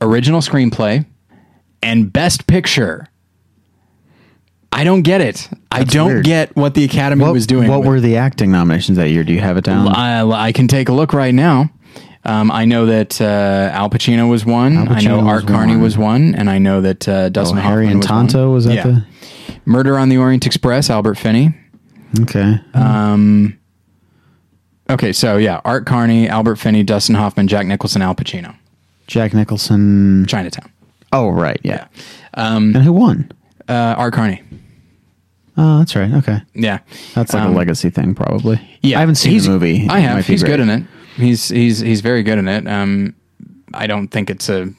original 0.01 0.40
screenplay, 0.40 1.07
and 1.83 2.12
Best 2.12 2.47
Picture. 2.47 3.07
I 4.73 4.85
don't 4.85 5.03
get 5.03 5.21
it. 5.21 5.49
I 5.73 5.83
don't 5.83 6.07
weird. 6.07 6.25
get 6.25 6.55
what 6.57 6.75
the 6.75 6.85
Academy 6.85 7.25
What 7.25 7.33
was 7.33 7.47
doing. 7.47 7.69
What 7.69 7.81
with- 7.81 7.88
were 7.88 8.01
the 8.01 8.16
acting 8.16 8.53
nominations 8.53 8.99
that 8.99 9.09
year? 9.11 9.25
Do 9.25 9.33
you 9.33 9.40
have 9.40 9.57
it 9.57 9.64
down? 9.64 9.88
I, 9.88 10.23
I 10.23 10.53
can 10.53 10.69
take 10.69 10.88
a 10.88 10.93
look 10.93 11.12
right 11.12 11.35
now. 11.35 11.71
Um, 12.25 12.51
I 12.51 12.65
know 12.67 12.87
that 12.87 13.21
uh, 13.21 13.71
Al 13.73 13.89
Pacino 13.89 14.29
was 14.29 14.45
one. 14.45 14.77
I 14.89 15.01
know 15.01 15.21
Art 15.21 15.47
Carney 15.47 15.77
was 15.77 15.97
one, 15.97 16.35
and 16.35 16.51
I 16.51 16.59
know 16.59 16.81
that 16.83 17.09
uh, 17.09 17.13
oh, 17.13 17.29
Dustin 17.31 17.57
Harry 17.59 17.87
Hoffman 17.87 17.91
and 17.93 17.99
was 18.01 18.07
Tonto 18.07 18.45
one. 18.47 18.55
was 18.55 18.65
that 18.67 18.75
Yeah. 18.75 19.01
Murder 19.65 19.99
on 19.99 20.09
the 20.11 20.19
Orient 20.19 20.45
Express, 20.47 20.91
Albert 20.91 21.17
Finney. 21.17 21.55
okay? 22.23 22.61
Uh, 22.75 23.49
Okay, 24.91 25.13
so 25.13 25.37
yeah, 25.37 25.61
Art 25.65 25.87
Carney, 25.87 26.29
Albert 26.29 26.57
Finney, 26.57 26.83
Dustin 26.83 27.15
Hoffman, 27.15 27.47
Jack 27.47 27.65
Nicholson, 27.67 28.03
Al 28.03 28.15
Pacino, 28.15 28.57
Jack 29.07 29.33
Nicholson. 29.35 30.27
Chinatown. 30.27 30.69
Oh 31.13 31.29
right, 31.31 31.61
yeah. 31.63 31.87
Um, 32.35 32.75
And 32.75 32.83
who 32.85 32.93
won? 32.93 33.31
uh, 33.69 33.95
Art 33.97 34.13
Carney. 34.15 34.43
Oh, 35.57 35.79
that's 35.79 35.95
right. 35.95 36.13
Okay, 36.15 36.41
Yeah, 36.55 36.79
that's 37.15 37.33
like 37.35 37.43
Um, 37.45 37.53
a 37.53 37.57
legacy 37.57 37.89
thing, 37.91 38.15
probably. 38.17 38.61
Yeah, 38.83 38.97
I 38.97 39.01
haven't 39.01 39.15
seen 39.17 39.39
the 39.41 39.49
movie. 39.49 39.87
I 39.89 40.01
have. 40.01 40.27
He's 40.27 40.43
great. 40.43 40.51
good 40.53 40.61
in 40.61 40.71
it. 40.71 40.83
He's 41.16 41.49
he's 41.49 41.81
he's 41.81 42.01
very 42.01 42.23
good 42.23 42.38
in 42.38 42.49
it. 42.49 42.66
Um, 42.66 43.14
I 43.75 43.87
don't 43.87 44.09
think 44.09 44.31
it's 44.31 44.49
a. 44.49 44.73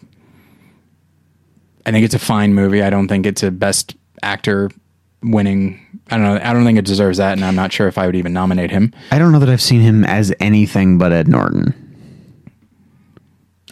I 1.86 1.92
think 1.92 2.06
it's 2.06 2.14
a 2.14 2.20
fine 2.20 2.54
movie. 2.54 2.82
I 2.84 2.90
don't 2.90 3.08
think 3.08 3.26
it's 3.26 3.44
a 3.44 3.52
best 3.52 3.96
actor 4.22 4.70
winning. 5.24 5.80
I 6.10 6.18
don't 6.18 6.26
know. 6.26 6.40
I 6.44 6.54
don't 6.54 6.64
think 6.64 6.78
it 6.78 6.86
deserves 6.86 7.18
that, 7.18 7.34
and 7.34 7.44
I'm 7.44 7.56
not 7.56 7.72
sure 7.74 7.88
if 7.88 7.98
I 7.98 8.06
would 8.06 8.16
even 8.16 8.34
nominate 8.34 8.70
him. 8.72 8.94
I 9.12 9.18
don't 9.20 9.32
know 9.32 9.40
that 9.40 9.50
I've 9.50 9.62
seen 9.62 9.82
him 9.82 10.04
as 10.06 10.34
anything 10.40 10.98
but 10.98 11.12
Ed 11.12 11.28
Norton. 11.28 11.74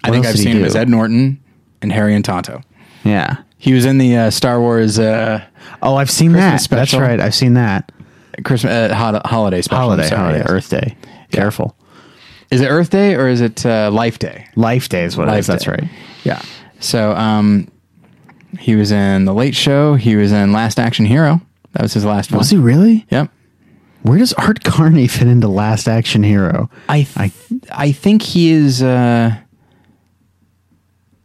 I 0.04 0.10
What 0.10 0.14
think 0.16 0.26
else 0.26 0.34
I've 0.34 0.38
did 0.38 0.40
he 0.40 0.44
seen 0.46 0.56
him 0.58 0.62
do? 0.64 0.68
as 0.68 0.76
Ed 0.76 0.90
Norton 0.90 1.44
and 1.82 1.92
Harry 1.92 2.16
and 2.16 2.24
Tonto. 2.24 2.62
Yeah. 3.04 3.38
He 3.58 3.74
was 3.74 3.84
in 3.86 3.98
the 3.98 4.16
uh, 4.16 4.30
Star 4.32 4.60
Wars 4.62 4.98
uh, 4.98 5.44
Oh, 5.82 5.96
I've 5.96 6.10
seen 6.10 6.32
Christmas 6.32 6.52
that. 6.54 6.62
special. 6.62 7.00
That's 7.00 7.10
right. 7.10 7.20
I've 7.20 7.36
seen 7.36 7.56
that. 7.56 7.92
Christmas 8.46 8.72
uh, 8.92 8.96
hol- 8.96 9.22
holiday 9.26 9.62
special. 9.62 9.82
I'm 9.92 9.98
Holiday, 10.00 10.08
sorry, 10.08 10.40
holiday. 10.40 10.46
Earth 10.50 10.70
Day. 10.70 10.96
Careful. 11.32 11.76
Is 12.52 12.62
it 12.62 12.68
Earth 12.68 12.90
Day 12.90 13.16
or 13.16 13.28
is 13.28 13.42
it 13.42 13.66
uh, 13.66 13.92
Life 13.92 14.20
Day? 14.20 14.48
Life 14.56 14.90
Day 14.90 15.04
is 15.04 15.16
what 15.16 15.28
it 15.28 15.32
Life 15.32 15.40
is. 15.42 15.48
That's 15.48 15.68
right. 15.68 15.84
Yeah. 16.24 16.42
So 16.80 17.12
um, 17.12 17.70
he 18.60 18.76
was 18.76 18.92
in 18.92 19.26
The 19.26 19.34
Late 19.34 19.56
Show. 19.56 19.96
He 19.96 20.16
was 20.16 20.32
in 20.32 20.52
Last 20.52 20.80
Action 20.80 21.06
Hero. 21.06 21.42
That 21.74 21.84
was 21.84 21.94
his 21.94 22.06
last 22.06 22.32
one. 22.32 22.40
Was 22.40 22.50
he 22.50 22.58
really? 22.58 23.06
Yep. 23.12 23.30
Where 24.02 24.18
does 24.18 24.34
Art 24.34 24.64
Carney 24.64 25.08
fit 25.08 25.28
into 25.28 25.48
Last 25.48 25.88
Action 25.88 26.24
Hero? 26.24 26.70
I 26.88 27.04
th- 27.04 27.32
I 27.72 27.92
think 27.92 28.22
he 28.24 28.50
is. 28.52 28.82
Uh, 28.82 29.36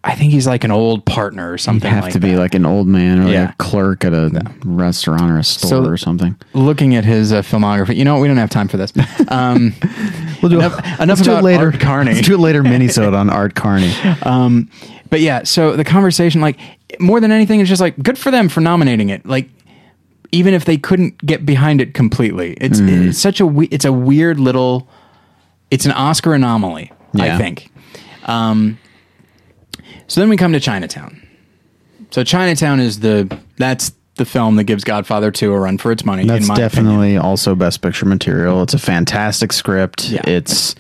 I 0.07 0.15
think 0.15 0.33
he's 0.33 0.47
like 0.47 0.65
an 0.65 0.71
old 0.71 1.07
partner 1.07 1.51
or 1.51 1.57
something. 1.57 1.91
have 1.91 2.05
like 2.05 2.13
to 2.13 2.21
be 2.21 2.33
that. 2.33 2.39
like 2.39 2.55
an 2.55 2.67
old 2.67 2.87
man 2.87 3.21
or 3.21 3.25
like 3.25 3.51
a 3.51 3.55
clerk 3.59 4.05
at 4.05 4.13
a 4.13 4.53
restaurant 4.65 5.31
or 5.31 5.39
a 5.39 5.45
store 5.45 5.69
So- 5.71 5.85
or 5.87 5.97
something. 5.97 6.37
looking 6.53 6.95
at 6.95 7.05
his 7.07 7.33
uh, 7.33 7.41
filmography. 7.41 7.97
You 7.97 8.05
know, 8.05 8.15
what? 8.17 8.21
we 8.23 8.29
don't 8.29 8.37
have 8.37 8.51
time 8.51 8.69
for 8.69 8.77
this. 8.77 8.93
Um, 9.29 9.73
We'll 10.43 10.51
do 10.51 10.59
enough, 10.59 10.79
enough 11.01 11.09
let's 11.09 11.23
do 11.23 11.31
about 11.31 11.41
it 11.41 11.45
later. 11.45 11.65
Art 11.67 11.81
Carney. 11.81 12.13
Let's 12.15 12.27
do 12.27 12.35
it 12.35 12.39
later. 12.39 12.63
Minisode 12.63 13.15
on 13.17 13.31
Art 13.41 13.55
Carney. 13.55 13.91
Um, 14.23 14.69
but 15.09 15.21
yeah, 15.21 15.45
so 15.45 15.75
the 15.75 15.85
conversation, 15.85 16.43
like 16.43 16.59
more 17.01 17.19
than 17.21 17.33
anything, 17.33 17.61
is 17.61 17.69
just 17.71 17.81
like 17.81 17.97
good 18.03 18.19
for 18.19 18.31
them 18.31 18.51
for 18.51 18.61
nominating 18.61 19.09
it. 19.09 19.25
Like 19.25 19.49
even 20.33 20.53
if 20.53 20.67
they 20.67 20.77
couldn't 20.77 21.17
get 21.25 21.47
behind 21.47 21.81
it 21.81 21.95
completely, 21.95 22.53
it's 22.61 22.79
Mm. 22.79 23.09
it's 23.09 23.19
such 23.19 23.41
a 23.41 23.47
we- 23.47 23.69
it's 23.69 23.87
a 23.87 23.93
weird 23.93 24.39
little. 24.39 24.87
It's 25.71 25.87
an 25.87 25.93
Oscar 25.93 26.35
anomaly, 26.35 26.93
I 27.19 27.39
think. 27.39 27.71
Um, 28.27 28.79
so 30.09 30.21
then 30.21 30.29
we 30.29 30.37
come 30.37 30.53
to 30.53 30.61
Chinatown. 30.61 31.27
So 32.11 32.25
Chinatown 32.25 32.81
is 32.81 33.01
the 33.01 33.39
that's 33.57 33.93
the 34.17 34.25
film 34.25 34.57
that 34.57 34.65
gives 34.65 34.85
Godfather 34.85 35.33
2 35.33 35.53
a 35.53 35.59
run 35.59 35.79
for 35.79 35.91
its 35.91 36.05
money. 36.05 36.25
That's 36.25 36.45
in 36.45 36.49
my 36.49 36.55
definitely 36.55 37.17
also 37.17 37.55
best 37.55 37.83
picture 37.83 38.07
material. 38.07 38.63
It's 38.63 38.75
a 38.75 38.79
fantastic 38.79 39.53
script. 39.53 40.09
Yeah. 40.09 40.23
It's 40.29 40.75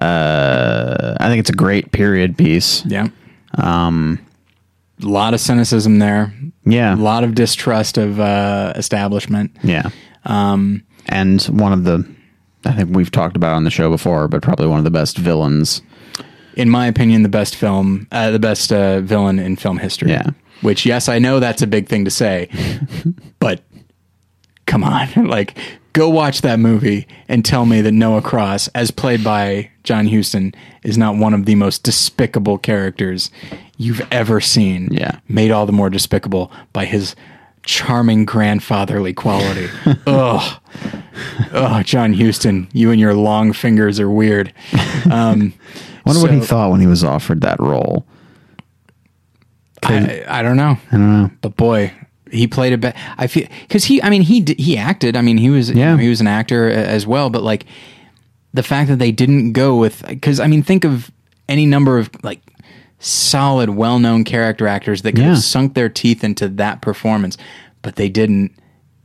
uh 0.00 1.16
I 1.20 1.28
think 1.28 1.40
it's 1.40 1.50
a 1.50 1.54
great 1.54 1.92
period 1.92 2.38
piece. 2.38 2.84
Yeah. 2.86 3.08
Um, 3.54 4.18
a 5.02 5.06
lot 5.06 5.34
of 5.34 5.40
cynicism 5.40 5.98
there. 5.98 6.32
Yeah. 6.64 6.94
a 6.94 6.96
lot 6.96 7.24
of 7.24 7.34
distrust 7.34 7.98
of 7.98 8.20
uh, 8.20 8.72
establishment. 8.76 9.56
Yeah. 9.62 9.90
Um, 10.24 10.84
and 11.06 11.42
one 11.44 11.72
of 11.72 11.84
the, 11.84 12.06
I 12.64 12.72
think 12.72 12.94
we've 12.94 13.10
talked 13.10 13.36
about 13.36 13.54
on 13.54 13.64
the 13.64 13.70
show 13.70 13.90
before, 13.90 14.28
but 14.28 14.42
probably 14.42 14.66
one 14.66 14.78
of 14.78 14.84
the 14.84 14.90
best 14.90 15.16
villains. 15.16 15.82
In 16.56 16.68
my 16.68 16.86
opinion, 16.86 17.22
the 17.22 17.28
best 17.28 17.56
film, 17.56 18.06
uh, 18.12 18.30
the 18.30 18.38
best 18.38 18.72
uh, 18.72 19.00
villain 19.00 19.38
in 19.38 19.56
film 19.56 19.78
history. 19.78 20.10
Yeah. 20.10 20.30
Which, 20.62 20.84
yes, 20.84 21.08
I 21.08 21.18
know 21.18 21.40
that's 21.40 21.62
a 21.62 21.66
big 21.66 21.88
thing 21.88 22.04
to 22.04 22.10
say, 22.10 22.48
but 23.38 23.62
come 24.66 24.84
on, 24.84 25.08
like, 25.26 25.56
go 25.92 26.08
watch 26.08 26.42
that 26.42 26.58
movie 26.58 27.06
and 27.28 27.44
tell 27.44 27.66
me 27.66 27.80
that 27.80 27.92
Noah 27.92 28.22
Cross, 28.22 28.68
as 28.68 28.90
played 28.90 29.24
by 29.24 29.70
John 29.84 30.06
Huston, 30.06 30.54
is 30.82 30.98
not 30.98 31.16
one 31.16 31.34
of 31.34 31.46
the 31.46 31.54
most 31.54 31.82
despicable 31.82 32.58
characters 32.58 33.30
you've 33.76 34.06
ever 34.10 34.40
seen. 34.40 34.88
Yeah. 34.92 35.20
Made 35.28 35.50
all 35.50 35.66
the 35.66 35.72
more 35.72 35.90
despicable 35.90 36.52
by 36.72 36.84
his 36.84 37.16
charming 37.62 38.24
grandfatherly 38.24 39.12
quality. 39.12 39.68
Ugh. 40.06 40.60
Oh, 41.52 41.82
John 41.82 42.14
Huston, 42.14 42.68
you 42.72 42.90
and 42.90 43.00
your 43.00 43.14
long 43.14 43.52
fingers 43.52 44.00
are 44.00 44.10
weird. 44.10 44.52
Um, 45.10 45.52
I 46.06 46.10
wonder 46.10 46.22
what 46.22 46.32
he 46.32 46.40
thought 46.40 46.70
when 46.70 46.80
he 46.80 46.86
was 46.86 47.04
offered 47.04 47.40
that 47.42 47.60
role. 47.60 48.06
I, 49.82 50.24
I 50.28 50.42
don't 50.42 50.56
know. 50.56 50.76
I 50.88 50.96
don't 50.96 51.22
know. 51.22 51.30
but 51.40 51.56
boy, 51.56 51.92
he 52.30 52.46
played 52.46 52.72
it. 52.74 52.80
Be- 52.80 52.92
I 53.16 53.26
feel 53.26 53.46
because 53.62 53.84
he. 53.84 54.02
I 54.02 54.10
mean, 54.10 54.22
he 54.22 54.44
he 54.58 54.76
acted. 54.76 55.16
I 55.16 55.22
mean, 55.22 55.38
he 55.38 55.50
was. 55.50 55.70
Yeah. 55.70 55.94
Yeah. 55.96 56.00
he 56.00 56.08
was 56.08 56.20
an 56.20 56.26
actor 56.26 56.68
as 56.68 57.06
well. 57.06 57.30
But 57.30 57.42
like 57.42 57.64
the 58.52 58.62
fact 58.62 58.88
that 58.88 58.98
they 58.98 59.12
didn't 59.12 59.52
go 59.52 59.76
with 59.76 60.06
because 60.06 60.38
I 60.40 60.46
mean, 60.46 60.62
think 60.62 60.84
of 60.84 61.10
any 61.48 61.66
number 61.66 61.98
of 61.98 62.10
like 62.22 62.40
solid, 62.98 63.70
well-known 63.70 64.24
character 64.24 64.68
actors 64.68 65.02
that 65.02 65.12
could 65.12 65.22
Yeah. 65.22 65.30
have 65.30 65.38
sunk 65.42 65.74
their 65.74 65.88
teeth 65.88 66.22
into 66.22 66.48
that 66.48 66.82
performance, 66.82 67.36
but 67.82 67.96
they 67.96 68.08
didn't. 68.10 68.52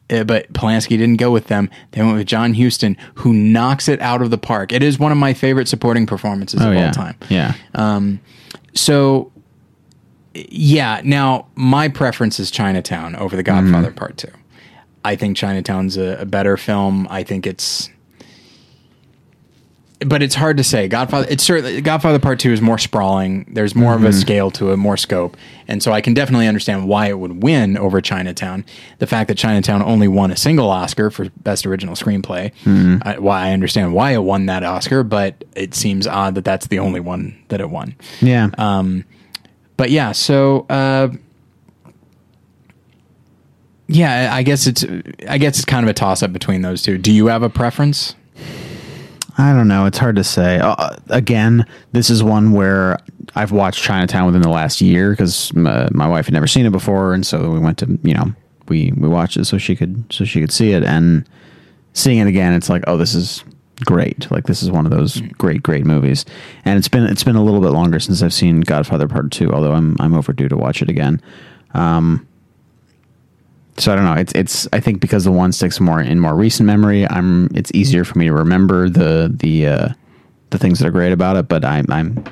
Uh, 0.09 0.23
but 0.23 0.51
Polanski 0.53 0.89
didn't 0.89 1.17
go 1.17 1.31
with 1.31 1.47
them. 1.47 1.69
They 1.91 2.01
went 2.03 2.15
with 2.17 2.27
John 2.27 2.53
Huston, 2.53 2.95
who 3.15 3.33
knocks 3.33 3.87
it 3.87 3.99
out 4.01 4.21
of 4.21 4.29
the 4.29 4.37
park. 4.37 4.71
It 4.71 4.83
is 4.83 4.99
one 4.99 5.11
of 5.11 5.17
my 5.17 5.33
favorite 5.33 5.67
supporting 5.67 6.05
performances 6.05 6.61
Oh 6.61 6.69
of 6.69 6.75
yeah. 6.75 6.85
all 6.87 6.91
time. 6.93 7.15
Yeah. 7.29 7.53
So, 8.75 9.31
yeah. 10.33 11.01
Now, 11.03 11.47
my 11.55 11.87
preference 11.87 12.39
is 12.39 12.51
Chinatown 12.51 13.15
over 13.15 13.35
The 13.35 13.43
Godfather 13.43 13.87
Mm-hmm. 13.87 13.97
Part 13.97 14.17
Two. 14.17 14.31
I 15.03 15.15
think 15.15 15.37
Chinatown's 15.37 15.97
a, 15.97 16.17
a 16.19 16.25
better 16.25 16.57
film. 16.57 17.07
I 17.09 17.23
think 17.23 17.47
it's, 17.47 17.89
but 20.05 20.21
it's 20.21 20.35
hard 20.35 20.57
to 20.57 20.63
say. 20.63 20.87
Godfather. 20.87 21.25
It's 21.29 21.43
certainly 21.43 21.79
Godfather 21.81 22.19
Part 22.19 22.39
Two 22.39 22.51
is 22.51 22.61
more 22.61 22.77
sprawling. 22.77 23.45
There's 23.53 23.75
more 23.75 23.95
Mm-hmm. 23.95 24.05
of 24.05 24.09
a 24.09 24.13
scale 24.13 24.51
to 24.51 24.71
it, 24.71 24.77
more 24.77 24.97
scope, 24.97 25.37
and 25.67 25.81
so 25.81 25.91
I 25.93 26.01
can 26.01 26.13
definitely 26.13 26.47
understand 26.47 26.87
why 26.87 27.07
it 27.07 27.17
would 27.19 27.41
win 27.43 27.77
over 27.77 28.01
Chinatown. 28.01 28.65
The 28.99 29.07
fact 29.07 29.29
that 29.29 29.37
Chinatown 29.37 29.81
only 29.81 30.07
won 30.07 30.31
a 30.31 30.35
single 30.35 30.69
Oscar 30.69 31.09
for 31.09 31.29
Best 31.43 31.65
Original 31.65 31.95
Screenplay, 31.95 32.51
Mm-hmm. 32.65 33.07
I, 33.07 33.19
why 33.19 33.47
I 33.47 33.51
understand 33.53 33.93
why 33.93 34.11
it 34.11 34.23
won 34.23 34.47
that 34.47 34.63
Oscar, 34.63 35.03
but 35.03 35.43
it 35.55 35.73
seems 35.73 36.07
odd 36.07 36.35
that 36.35 36.43
that's 36.45 36.67
the 36.67 36.79
only 36.79 36.99
one 36.99 37.37
that 37.47 37.61
it 37.61 37.69
won 37.69 37.95
Yeah. 38.21 38.49
Um, 38.57 39.05
but 39.77 39.91
yeah, 39.91 40.11
so 40.11 40.65
uh, 40.69 41.09
yeah, 43.87 44.31
I 44.33 44.43
guess 44.43 44.67
it's 44.67 44.83
I 45.27 45.37
guess 45.37 45.57
it's 45.57 45.65
kind 45.65 45.85
of 45.85 45.89
a 45.89 45.93
toss 45.93 46.23
up 46.23 46.33
between 46.33 46.61
those 46.63 46.81
two. 46.81 46.97
Do 46.97 47.11
you 47.11 47.27
have 47.27 47.43
a 47.43 47.49
preference? 47.49 48.15
I 49.37 49.53
don't 49.53 49.67
know. 49.67 49.85
It's 49.85 49.97
hard 49.97 50.15
to 50.15 50.23
say. 50.23 50.59
Uh, 50.59 50.95
again, 51.09 51.65
this 51.91 52.09
is 52.09 52.23
one 52.23 52.51
where 52.53 52.99
I've 53.35 53.51
watched 53.51 53.83
Chinatown 53.83 54.25
within 54.25 54.41
the 54.41 54.49
last 54.49 54.79
year 54.81 55.11
because 55.11 55.53
my, 55.53 55.89
my 55.91 56.07
wife 56.07 56.25
had 56.25 56.33
never 56.33 56.47
seen 56.47 56.65
it 56.65 56.71
before, 56.71 57.13
and 57.13 57.25
so 57.25 57.51
we 57.51 57.59
went 57.59 57.77
to 57.79 57.99
you 58.03 58.13
know 58.13 58.33
we 58.69 58.93
we 58.95 59.09
watched 59.09 59.37
it 59.37 59.45
so 59.45 59.57
she 59.57 59.75
could 59.75 60.05
so 60.11 60.23
she 60.23 60.39
could 60.39 60.53
see 60.53 60.71
it, 60.71 60.83
and 60.83 61.27
seeing 61.93 62.19
it 62.19 62.27
again, 62.27 62.53
it's 62.53 62.69
like 62.69 62.83
oh 62.87 62.97
this 62.97 63.13
is 63.13 63.43
great. 63.83 64.29
Like 64.31 64.45
this 64.45 64.63
is 64.63 64.71
one 64.71 64.85
of 64.85 64.91
those 64.91 65.19
great 65.37 65.61
great 65.63 65.85
movies, 65.85 66.25
and 66.63 66.77
it's 66.77 66.87
been 66.87 67.03
it's 67.03 67.23
been 67.23 67.35
a 67.35 67.43
little 67.43 67.61
bit 67.61 67.71
longer 67.71 67.99
since 67.99 68.21
I've 68.21 68.33
seen 68.33 68.61
Godfather 68.61 69.07
Part 69.07 69.31
Two, 69.31 69.51
although 69.51 69.73
I'm 69.73 69.97
I'm 69.99 70.13
overdue 70.13 70.47
to 70.47 70.55
watch 70.57 70.81
it 70.81 70.89
again. 70.89 71.21
Um, 71.73 72.25
so 73.77 73.91
I 73.91 73.95
don't 73.95 74.05
know. 74.05 74.13
It's 74.13 74.31
it's. 74.33 74.67
I 74.73 74.79
think 74.79 74.99
because 75.01 75.23
the 75.25 75.31
one 75.31 75.51
sticks 75.51 75.79
more 75.79 76.01
in 76.01 76.19
more 76.19 76.35
recent 76.35 76.67
memory, 76.67 77.07
I'm. 77.09 77.49
It's 77.55 77.71
easier 77.73 78.03
for 78.05 78.17
me 78.17 78.25
to 78.27 78.33
remember 78.33 78.89
the 78.89 79.31
the 79.35 79.67
uh, 79.67 79.89
the 80.51 80.57
things 80.57 80.79
that 80.79 80.87
are 80.87 80.91
great 80.91 81.11
about 81.11 81.35
it. 81.37 81.47
But 81.47 81.65
I'm. 81.65 81.85
I'm. 81.89 82.23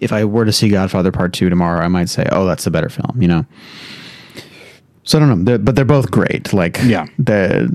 If 0.00 0.12
I 0.12 0.24
were 0.24 0.44
to 0.44 0.52
see 0.52 0.68
Godfather 0.68 1.12
Part 1.12 1.32
Two 1.32 1.48
tomorrow, 1.50 1.80
I 1.84 1.88
might 1.88 2.08
say, 2.08 2.26
"Oh, 2.30 2.46
that's 2.46 2.66
a 2.66 2.70
better 2.70 2.88
film." 2.88 3.20
You 3.20 3.28
know. 3.28 3.46
So 5.04 5.18
I 5.18 5.20
don't 5.20 5.38
know, 5.38 5.44
They're- 5.44 5.58
but 5.58 5.74
they're 5.76 5.84
both 5.84 6.10
great. 6.10 6.52
Like, 6.52 6.78
Yeah. 6.84 7.06
the. 7.18 7.68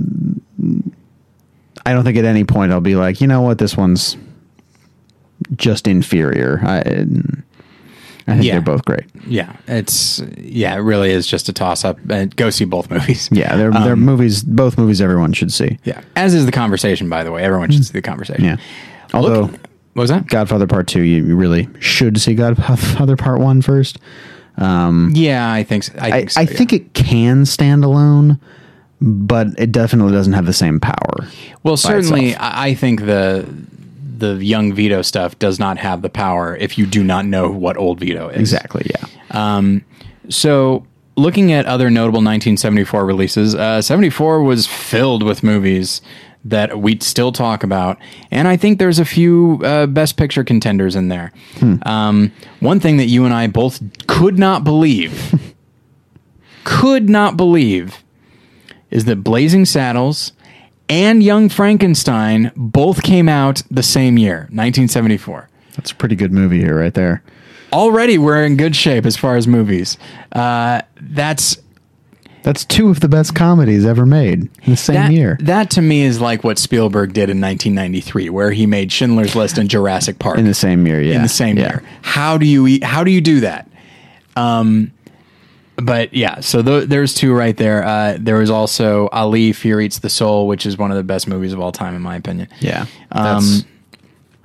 I 1.85 1.93
don't 1.93 2.03
think 2.03 2.17
at 2.17 2.25
any 2.25 2.43
point 2.45 2.71
I'll 2.71 2.81
be 2.81 2.95
like, 2.95 3.19
you 3.19 3.27
know 3.27 3.41
what, 3.41 3.57
this 3.57 3.75
one's 3.75 4.15
just 5.55 5.87
inferior. 5.87 6.61
I. 6.63 7.05
I 8.27 8.33
think 8.33 8.45
Yeah. 8.45 8.53
they're 8.53 8.61
both 8.61 8.85
great. 8.85 9.05
Yeah, 9.27 9.55
it's 9.67 10.19
yeah, 10.37 10.73
it 10.75 10.79
really 10.79 11.11
is 11.11 11.27
just 11.27 11.47
a 11.49 11.53
toss 11.53 11.85
up. 11.85 11.97
Uh, 12.09 12.25
go 12.35 12.49
see 12.49 12.65
both 12.65 12.89
movies. 12.95 13.29
Yeah, 13.31 13.55
they're 13.55 13.71
they're 13.71 13.95
movies. 13.95 14.43
Both 14.43 14.77
movies 14.77 14.99
everyone 15.01 15.33
should 15.33 15.53
see. 15.53 15.77
yeah. 15.83 16.01
As 16.15 16.33
is 16.33 16.45
the 16.45 16.51
conversation, 16.51 17.07
by 17.09 17.23
the 17.23 17.31
way. 17.31 17.43
Everyone 17.43 17.69
should 17.71 17.85
see 17.85 17.93
the 17.93 18.01
conversation. 18.01 18.43
Yeah. 18.43 18.57
Although 19.13 19.41
Look- 19.43 19.51
what 19.93 20.01
was 20.01 20.09
that? 20.09 20.27
Godfather 20.27 20.67
Part 20.67 20.87
Two, 20.87 21.03
you 21.03 21.35
really 21.35 21.69
should 21.79 22.19
see 22.19 22.33
Godfather 22.35 23.15
Part 23.15 23.39
One 23.39 23.61
first. 23.61 23.97
Yeah, 24.57 25.51
I 25.51 25.63
think 25.63 25.83
so. 25.83 25.93
I 25.99 26.07
I, 26.07 26.11
think, 26.11 26.31
so, 26.31 26.39
I 26.41 26.43
yeah. 26.43 26.49
think 26.57 26.73
it 26.73 26.93
can 26.93 27.45
stand 27.45 27.83
alone, 27.83 28.39
but 29.01 29.47
it 29.57 29.71
definitely 29.71 30.13
doesn't 30.13 30.33
have 30.33 30.45
the 30.45 30.53
same 30.53 30.79
power. 30.79 31.27
Well, 31.63 31.77
certainly, 31.77 32.29
itself. 32.31 32.51
I 32.55 32.73
think 32.73 33.01
the 33.05 33.45
the 34.19 34.43
young 34.43 34.73
Vito 34.73 35.01
stuff 35.01 35.37
does 35.39 35.59
not 35.59 35.77
have 35.77 36.01
the 36.01 36.09
power 36.09 36.55
if 36.55 36.77
you 36.77 36.85
do 36.85 37.03
not 37.03 37.25
know 37.25 37.49
what 37.49 37.77
old 37.77 37.99
Vito 37.99 38.29
is. 38.29 38.39
exactly. 38.39 38.89
Yeah. 38.89 39.07
So, 40.29 40.85
looking 41.15 41.51
at 41.51 41.65
other 41.65 41.89
notable 41.89 42.17
1974 42.17 43.05
releases, 43.05 43.55
uh, 43.55 43.81
74 43.81 44.43
was 44.43 44.65
filled 44.67 45.23
with 45.23 45.43
movies 45.43 46.01
that 46.43 46.79
we 46.79 46.99
still 46.99 47.31
talk 47.31 47.63
about, 47.63 47.97
and 48.31 48.47
I 48.47 48.55
think 48.57 48.77
there's 48.77 48.99
a 48.99 49.05
few 49.05 49.59
uh, 49.63 49.87
Best 49.87 50.15
Picture 50.15 50.43
contenders 50.43 50.95
in 50.95 51.07
there. 51.09 51.31
Um, 51.83 52.31
one 52.59 52.79
thing 52.79 52.97
that 52.97 53.05
you 53.05 53.25
and 53.25 53.33
I 53.33 53.47
both 53.47 53.81
could 54.07 54.37
not 54.37 54.63
believe, 54.63 55.53
could 56.63 57.09
not 57.09 57.35
believe, 57.35 58.03
is 58.91 59.05
that 59.05 59.17
Blazing 59.17 59.65
Saddles 59.65 60.33
and 60.89 61.23
Young 61.23 61.49
Frankenstein 61.49 62.51
both 62.55 63.01
came 63.03 63.27
out 63.29 63.63
the 63.71 63.83
same 63.83 64.17
year, 64.17 64.41
1974 64.51 65.49
That's 65.75 65.91
a 65.91 65.95
pretty 65.95 66.15
good 66.15 66.31
movie 66.31 66.59
here, 66.59 66.77
right 66.79 66.93
there. 66.93 67.23
already 67.73 68.17
we're 68.17 68.43
in 68.45 68.57
good 68.57 68.75
shape 68.75 69.05
as 69.05 69.17
far 69.17 69.35
as 69.35 69.47
movies. 69.47 69.97
Uh, 70.31 70.81
that's 71.01 71.57
That's 72.43 72.63
two 72.63 72.89
of 72.89 72.99
the 72.99 73.09
best 73.09 73.33
comedies 73.35 73.85
ever 73.85 74.05
made 74.05 74.41
in 74.63 74.71
the 74.71 74.77
same 74.77 74.95
that, 74.95 75.11
year. 75.11 75.37
That 75.41 75.71
to 75.71 75.81
me 75.81 76.03
is 76.03 76.21
like 76.21 76.43
what 76.43 76.59
Spielberg 76.59 77.09
did 77.13 77.29
in 77.31 77.41
1993, 77.41 78.29
where 78.29 78.51
he 78.51 78.65
made 78.67 78.91
Schindler's 78.91 79.35
List 79.35 79.57
and 79.57 79.67
Jurassic 79.69 80.19
Park 80.19 80.37
in 80.37 80.45
the 80.45 80.53
same 80.53 80.85
year, 80.85 81.01
yeah. 81.01 81.15
in 81.15 81.23
the 81.23 81.27
same 81.29 81.57
Yeah. 81.57 81.63
year. 81.69 81.83
How 82.03 82.37
do 82.37 82.45
you 82.45 82.67
eat, 82.67 82.83
how 82.83 83.03
do 83.03 83.09
you 83.11 83.21
do 83.21 83.39
that? 83.39 83.67
Um, 84.37 84.91
but 85.77 86.13
yeah, 86.13 86.39
so 86.39 86.61
th- 86.61 86.87
there's 86.89 87.13
two 87.13 87.33
right 87.33 87.55
there. 87.55 87.83
Uh, 87.83 88.17
there 88.19 88.37
was 88.37 88.49
also 88.49 89.07
Ali 89.09 89.51
Fear 89.51 89.81
Eats 89.81 89.99
the 89.99 90.09
Soul, 90.09 90.47
which 90.47 90.65
is 90.65 90.77
one 90.77 90.91
of 90.91 90.97
the 90.97 91.03
best 91.03 91.27
movies 91.27 91.53
of 91.53 91.59
all 91.59 91.71
time, 91.71 91.95
in 91.95 92.01
my 92.01 92.15
opinion. 92.15 92.47
Yeah. 92.59 92.85
Um, 93.11 93.43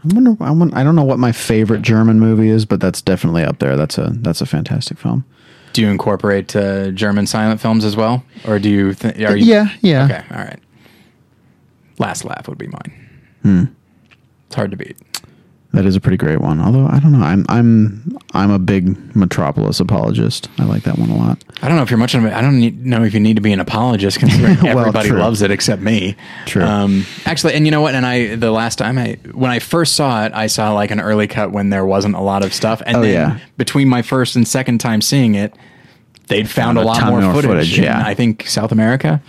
I 0.02 0.14
wonder. 0.14 0.36
I, 0.42 0.50
wonder, 0.50 0.76
I 0.76 0.82
don't 0.82 0.96
know 0.96 1.04
what 1.04 1.18
my 1.18 1.32
favorite 1.32 1.82
German 1.82 2.18
movie 2.18 2.48
is, 2.48 2.64
but 2.64 2.80
that's 2.80 3.02
definitely 3.02 3.44
up 3.44 3.58
there. 3.58 3.76
That's 3.76 3.98
a 3.98 4.10
that's 4.14 4.40
a 4.40 4.46
fantastic 4.46 4.98
film. 4.98 5.24
Do 5.72 5.82
you 5.82 5.88
incorporate 5.88 6.56
uh, 6.56 6.90
German 6.90 7.26
silent 7.26 7.60
films 7.60 7.84
as 7.84 7.96
well, 7.96 8.24
or 8.46 8.58
do 8.58 8.68
you? 8.68 8.94
Th- 8.94 9.20
are 9.20 9.36
you? 9.36 9.44
Yeah, 9.44 9.68
yeah. 9.82 10.04
Okay, 10.04 10.24
all 10.30 10.44
right. 10.44 10.58
Last 11.98 12.24
laugh 12.24 12.48
would 12.48 12.58
be 12.58 12.66
mine. 12.66 13.08
Hmm. 13.42 13.64
It's 14.46 14.56
hard 14.56 14.70
to 14.72 14.76
beat. 14.76 14.96
That 15.72 15.86
is 15.86 15.94
a 15.94 16.00
pretty 16.00 16.16
great 16.16 16.40
one. 16.40 16.60
Although 16.60 16.86
I 16.86 16.98
don't 16.98 17.12
know, 17.12 17.24
I'm 17.24 17.46
I'm 17.48 18.18
I'm 18.34 18.50
a 18.50 18.58
big 18.58 19.14
Metropolis 19.14 19.78
apologist. 19.78 20.48
I 20.58 20.64
like 20.64 20.82
that 20.82 20.98
one 20.98 21.10
a 21.10 21.16
lot. 21.16 21.44
I 21.62 21.68
don't 21.68 21.76
know 21.76 21.84
if 21.84 21.90
you're 21.90 21.98
much 21.98 22.14
of 22.16 22.24
a, 22.24 22.36
I 22.36 22.40
don't 22.40 22.58
need, 22.58 22.84
know 22.84 23.04
if 23.04 23.14
you 23.14 23.20
need 23.20 23.34
to 23.36 23.40
be 23.40 23.52
an 23.52 23.60
apologist 23.60 24.18
considering 24.18 24.56
Well, 24.62 24.78
everybody 24.80 25.10
true. 25.10 25.18
loves 25.20 25.42
it 25.42 25.52
except 25.52 25.80
me. 25.80 26.16
True. 26.46 26.64
Um, 26.64 27.04
actually, 27.24 27.54
and 27.54 27.66
you 27.66 27.70
know 27.70 27.80
what? 27.82 27.94
And 27.94 28.04
I 28.04 28.34
the 28.34 28.50
last 28.50 28.76
time 28.78 28.98
I 28.98 29.18
when 29.32 29.52
I 29.52 29.60
first 29.60 29.94
saw 29.94 30.24
it, 30.24 30.32
I 30.34 30.48
saw 30.48 30.72
like 30.74 30.90
an 30.90 31.00
early 31.00 31.28
cut 31.28 31.52
when 31.52 31.70
there 31.70 31.86
wasn't 31.86 32.16
a 32.16 32.20
lot 32.20 32.44
of 32.44 32.52
stuff, 32.52 32.82
and 32.84 32.96
Oh, 32.96 33.02
then 33.02 33.12
yeah. 33.12 33.38
between 33.56 33.88
my 33.88 34.02
first 34.02 34.34
and 34.34 34.48
second 34.48 34.78
time 34.78 35.00
seeing 35.00 35.36
it, 35.36 35.54
they'd 36.26 36.50
found, 36.50 36.76
found 36.76 36.78
a 36.78 36.82
a 36.82 36.84
lot 36.84 37.06
more 37.06 37.20
more 37.20 37.32
footage. 37.34 37.48
footage, 37.48 37.78
yeah. 37.78 38.02
I 38.04 38.14
think 38.14 38.48
South 38.48 38.72
America. 38.72 39.22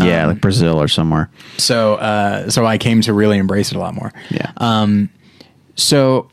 yeah, 0.00 0.26
like 0.28 0.40
Brazil 0.40 0.80
or 0.80 0.88
somewhere. 0.88 1.28
So 1.58 1.96
uh, 1.96 2.48
so 2.48 2.64
I 2.64 2.78
came 2.78 3.02
to 3.02 3.12
really 3.12 3.36
embrace 3.36 3.70
it 3.70 3.76
a 3.76 3.80
lot 3.80 3.94
more. 3.94 4.12
Yeah. 4.30 4.50
Um, 4.56 5.10
so, 5.76 6.28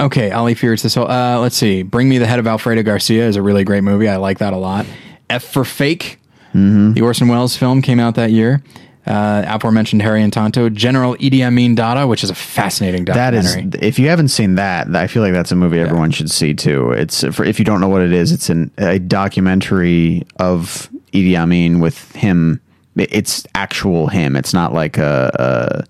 okay, 0.00 0.30
Ali 0.30 0.54
Fears 0.54 0.82
the 0.82 0.90
Soul. 0.90 1.10
Uh, 1.10 1.38
let's 1.40 1.56
see. 1.56 1.82
Bring 1.82 2.08
Me 2.08 2.18
the 2.18 2.26
Head 2.26 2.38
of 2.38 2.46
Alfredo 2.46 2.82
Garcia 2.82 3.26
is 3.26 3.36
a 3.36 3.42
really 3.42 3.64
great 3.64 3.82
movie. 3.84 4.08
I 4.08 4.16
like 4.16 4.38
that 4.38 4.52
a 4.52 4.56
lot. 4.56 4.86
F 5.28 5.44
for 5.44 5.64
Fake, 5.64 6.18
the 6.52 7.00
Orson 7.02 7.28
Welles 7.28 7.56
film, 7.56 7.82
came 7.82 8.00
out 8.00 8.14
that 8.14 8.30
year. 8.30 8.62
Uh, 9.06 9.44
aforementioned 9.46 10.02
Harry 10.02 10.20
and 10.20 10.32
Tonto, 10.32 10.68
General 10.68 11.14
Idi 11.16 11.40
Amin 11.46 11.76
Dada, 11.76 12.08
which 12.08 12.24
is 12.24 12.30
a 12.30 12.34
fascinating 12.34 13.04
That 13.04 13.30
documentary. 13.30 13.78
is, 13.78 13.86
if 13.88 13.98
you 14.00 14.08
haven't 14.08 14.28
seen 14.28 14.56
that, 14.56 14.94
I 14.96 15.06
feel 15.06 15.22
like 15.22 15.32
that's 15.32 15.52
a 15.52 15.56
movie 15.56 15.78
everyone 15.78 16.10
should 16.10 16.28
see 16.28 16.54
too. 16.54 16.90
It's 16.90 17.22
for 17.32 17.44
if 17.44 17.60
you 17.60 17.64
don't 17.64 17.80
know 17.80 17.88
what 17.88 18.02
it 18.02 18.12
is, 18.12 18.32
it's 18.32 18.50
an, 18.50 18.72
a 18.78 18.98
documentary 18.98 20.26
of 20.40 20.88
Idi 21.12 21.36
Amin 21.36 21.78
with 21.78 22.10
him. 22.16 22.60
It's 22.96 23.46
actual 23.54 24.08
him. 24.08 24.34
It's 24.34 24.52
not 24.54 24.72
like 24.74 24.98
a. 24.98 25.84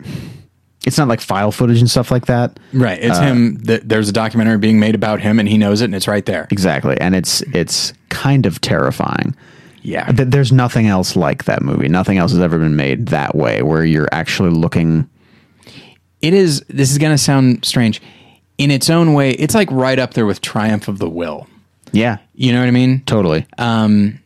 a 0.00 0.04
it's 0.88 0.98
not 0.98 1.06
like 1.06 1.20
file 1.20 1.52
footage 1.52 1.78
and 1.78 1.88
stuff 1.88 2.10
like 2.10 2.26
that. 2.26 2.58
right. 2.72 2.98
It's 3.00 3.18
uh, 3.18 3.22
him. 3.22 3.60
Th- 3.60 3.82
there's 3.84 4.08
a 4.08 4.12
documentary 4.12 4.58
being 4.58 4.80
made 4.80 4.94
about 4.96 5.20
him, 5.20 5.38
and 5.38 5.48
he 5.48 5.56
knows 5.56 5.80
it, 5.80 5.84
and 5.86 5.94
it's 5.94 6.08
right 6.08 6.26
there. 6.26 6.48
Exactly, 6.50 6.96
and 7.00 7.14
it's 7.14 7.42
it's 7.54 7.92
kind 8.08 8.46
of 8.46 8.60
terrifying. 8.60 9.36
Yeah. 9.82 10.10
Th- 10.10 10.28
There's 10.28 10.50
nothing 10.52 10.86
else 10.88 11.14
like 11.14 11.44
that 11.44 11.62
movie. 11.62 11.88
Nothing 11.88 12.18
else 12.18 12.32
has 12.32 12.40
ever 12.40 12.58
been 12.58 12.74
made 12.76 13.06
that 13.08 13.34
way, 13.36 13.62
where 13.62 13.84
you're 13.84 14.08
actually 14.10 14.50
looking. 14.50 15.08
it 16.20 16.34
is 16.34 16.64
this 16.68 16.90
is 16.90 16.98
going 16.98 17.12
to 17.12 17.18
sound 17.18 17.64
strange 17.64 18.02
in 18.58 18.72
its 18.72 18.90
own 18.90 19.14
way 19.14 19.30
it's 19.30 19.54
like 19.54 19.70
right 19.70 20.00
up 20.00 20.14
there 20.14 20.26
with 20.26 20.40
triumph 20.40 20.88
of 20.88 20.98
the 20.98 21.08
will 21.08 21.46
Yeah, 21.92 22.18
you 22.34 22.52
know 22.52 22.58
what 22.58 22.66
i 22.66 22.72
mean 22.72 23.02
totally. 23.06 23.46
Um, 23.56 24.18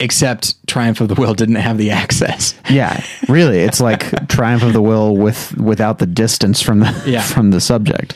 except 0.00 0.66
triumph 0.66 1.00
of 1.00 1.08
the 1.08 1.14
will 1.14 1.34
didn't 1.34 1.54
have 1.56 1.78
the 1.78 1.90
access 1.90 2.54
Yeah, 2.70 3.02
really, 3.28 3.60
it's 3.60 3.80
like 3.88 4.28
Triumph 4.28 4.62
of 4.62 4.72
the 4.72 4.82
Will 4.82 5.16
with 5.16 5.56
without 5.58 5.98
the 5.98 6.06
distance 6.06 6.60
from 6.62 6.80
the 6.80 7.02
Yeah. 7.06 7.22
from 7.34 7.50
the 7.50 7.60
subject. 7.60 8.14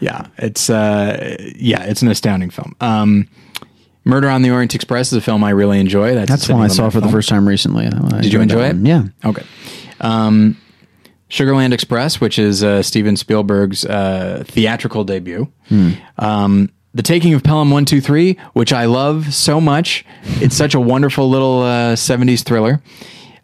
yeah 0.00 0.26
it's 0.38 0.70
uh 0.70 1.36
yeah 1.56 1.82
it's 1.84 2.02
an 2.02 2.08
astounding 2.08 2.50
film 2.50 2.74
um 2.80 3.28
murder 4.04 4.28
on 4.28 4.42
the 4.42 4.50
orient 4.50 4.74
express 4.74 5.08
is 5.12 5.18
a 5.18 5.20
film 5.20 5.42
i 5.42 5.50
really 5.50 5.80
enjoy 5.80 6.14
that's, 6.14 6.28
That's 6.30 6.48
one 6.48 6.62
I 6.62 6.68
saw 6.68 6.90
for 6.90 7.00
the 7.00 7.08
first 7.08 7.28
time 7.28 7.46
recently. 7.48 7.86
I 7.86 8.20
did 8.20 8.32
you 8.32 8.40
enjoy 8.40 8.64
it 8.66 8.76
one. 8.76 8.86
Yeah, 8.86 9.04
okay 9.24 9.42
um 10.00 10.56
sugarland 11.28 11.72
express 11.72 12.20
which 12.20 12.38
is 12.38 12.62
uh, 12.62 12.82
steven 12.82 13.16
spielberg's 13.16 13.84
uh, 13.84 14.44
theatrical 14.46 15.02
debut 15.04 15.48
Hmm. 15.68 15.90
um 16.18 16.70
the 16.96 17.02
Taking 17.02 17.34
of 17.34 17.42
Pelham 17.42 17.70
123, 17.70 18.36
which 18.54 18.72
I 18.72 18.86
love 18.86 19.32
so 19.34 19.60
much. 19.60 20.04
It's 20.40 20.56
such 20.56 20.74
a 20.74 20.80
wonderful 20.80 21.28
little 21.28 21.62
uh, 21.62 21.94
70s 21.94 22.42
thriller. 22.42 22.80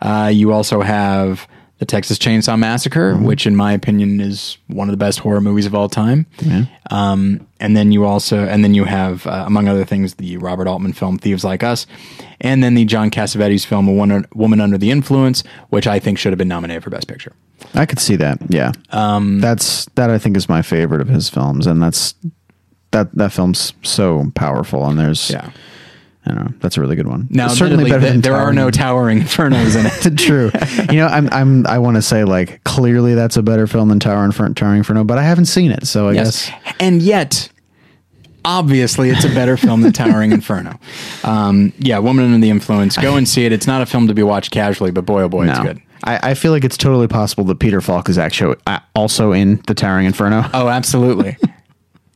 Uh, 0.00 0.30
you 0.32 0.52
also 0.52 0.80
have 0.80 1.46
The 1.78 1.84
Texas 1.84 2.18
Chainsaw 2.18 2.58
Massacre, 2.58 3.12
Mm-hmm. 3.14 3.24
which, 3.24 3.46
in 3.46 3.54
my 3.54 3.72
opinion, 3.72 4.20
is 4.20 4.56
one 4.68 4.88
of 4.88 4.92
the 4.92 4.96
best 4.96 5.18
horror 5.20 5.40
movies 5.40 5.66
of 5.66 5.74
all 5.74 5.88
time. 5.88 6.26
Um, 6.90 7.46
and 7.60 7.76
then 7.76 7.92
you 7.92 8.04
also, 8.04 8.44
and 8.44 8.64
then 8.64 8.74
you 8.74 8.84
have, 8.84 9.26
uh, 9.26 9.44
among 9.46 9.68
other 9.68 9.84
things, 9.84 10.14
the 10.14 10.36
Robert 10.38 10.66
Altman 10.66 10.92
film 10.94 11.18
Thieves 11.18 11.44
Like 11.44 11.62
Us, 11.62 11.86
and 12.40 12.62
then 12.64 12.74
the 12.74 12.84
John 12.84 13.10
Cassavetes 13.10 13.64
film 13.66 13.86
A 13.88 13.92
Woman, 13.92 14.26
Woman 14.34 14.60
Under 14.60 14.78
the 14.78 14.90
Influence, 14.90 15.44
which 15.70 15.86
I 15.86 15.98
think 15.98 16.18
should 16.18 16.32
have 16.32 16.38
been 16.38 16.48
nominated 16.48 16.82
for 16.82 16.90
Best 16.90 17.06
Picture. 17.06 17.32
I 17.74 17.86
could 17.86 18.00
see 18.00 18.16
that. 18.16 18.38
Yeah, 18.48 18.72
um, 18.90 19.40
that's 19.40 19.84
that. 19.94 20.10
I 20.10 20.18
think 20.18 20.36
is 20.36 20.48
my 20.48 20.62
favorite 20.62 21.00
of 21.00 21.08
his 21.08 21.28
films, 21.30 21.66
and 21.68 21.80
that's 21.80 22.14
that 22.92 23.14
that 23.16 23.32
film's 23.32 23.72
so 23.82 24.30
powerful. 24.34 24.86
And 24.86 24.98
there's, 24.98 25.30
Yeah. 25.30 25.50
I 26.24 26.30
don't 26.34 26.44
know, 26.44 26.52
that's 26.60 26.76
a 26.76 26.80
really 26.80 26.94
good 26.94 27.08
one. 27.08 27.26
Now, 27.30 27.48
certainly 27.48 27.90
better 27.90 28.10
th- 28.12 28.22
there 28.22 28.36
are 28.36 28.52
no 28.52 28.70
Towering- 28.70 29.20
infernos 29.22 29.74
in 29.76 29.86
it. 30.12 30.16
True. 30.18 30.52
you 30.94 31.00
know, 31.00 31.08
I'm 31.08 31.28
I'm 31.32 31.66
I 31.66 31.78
want 31.80 31.96
to 31.96 32.02
say 32.02 32.22
like 32.22 32.62
clearly 32.62 33.14
that's 33.16 33.36
a 33.36 33.42
better 33.42 33.66
film 33.66 33.88
than 33.88 33.98
Tower 33.98 34.24
Inferno, 34.24 34.54
Towering 34.54 34.78
Inferno, 34.78 35.02
but 35.02 35.18
I 35.18 35.24
haven't 35.24 35.46
seen 35.46 35.72
it, 35.72 35.84
so 35.88 36.08
I 36.08 36.12
Yes. 36.12 36.48
guess 36.48 36.74
And 36.78 37.02
yet, 37.02 37.48
obviously, 38.44 39.10
it's 39.10 39.24
a 39.24 39.28
better 39.28 39.56
film 39.56 39.80
than 39.82 39.92
Towering 39.92 40.30
Inferno. 40.38 40.78
Um, 41.24 41.72
yeah, 41.78 41.98
Woman 41.98 42.24
Under 42.26 42.38
the 42.38 42.50
Influence. 42.50 42.96
Go 42.96 43.16
and 43.16 43.28
see 43.28 43.44
it. 43.44 43.52
It's 43.52 43.66
not 43.66 43.82
a 43.82 43.86
film 43.86 44.06
to 44.08 44.14
be 44.14 44.22
watched 44.22 44.50
casually, 44.52 44.90
but 44.92 45.04
boy, 45.04 45.22
oh 45.22 45.28
boy, 45.28 45.48
it's 45.48 45.58
good. 45.58 45.80
I, 46.04 46.30
I 46.30 46.34
feel 46.34 46.50
like 46.52 46.64
it's 46.64 46.76
totally 46.76 47.06
possible 47.08 47.44
that 47.44 47.58
Peter 47.60 47.80
Falk 47.80 48.08
is 48.08 48.18
actually 48.18 48.56
uh, 48.66 48.80
also 48.94 49.32
in 49.32 49.62
the 49.66 49.74
Towering 49.74 50.06
Inferno. 50.06 50.44
Oh, 50.54 50.68
absolutely. 50.68 51.36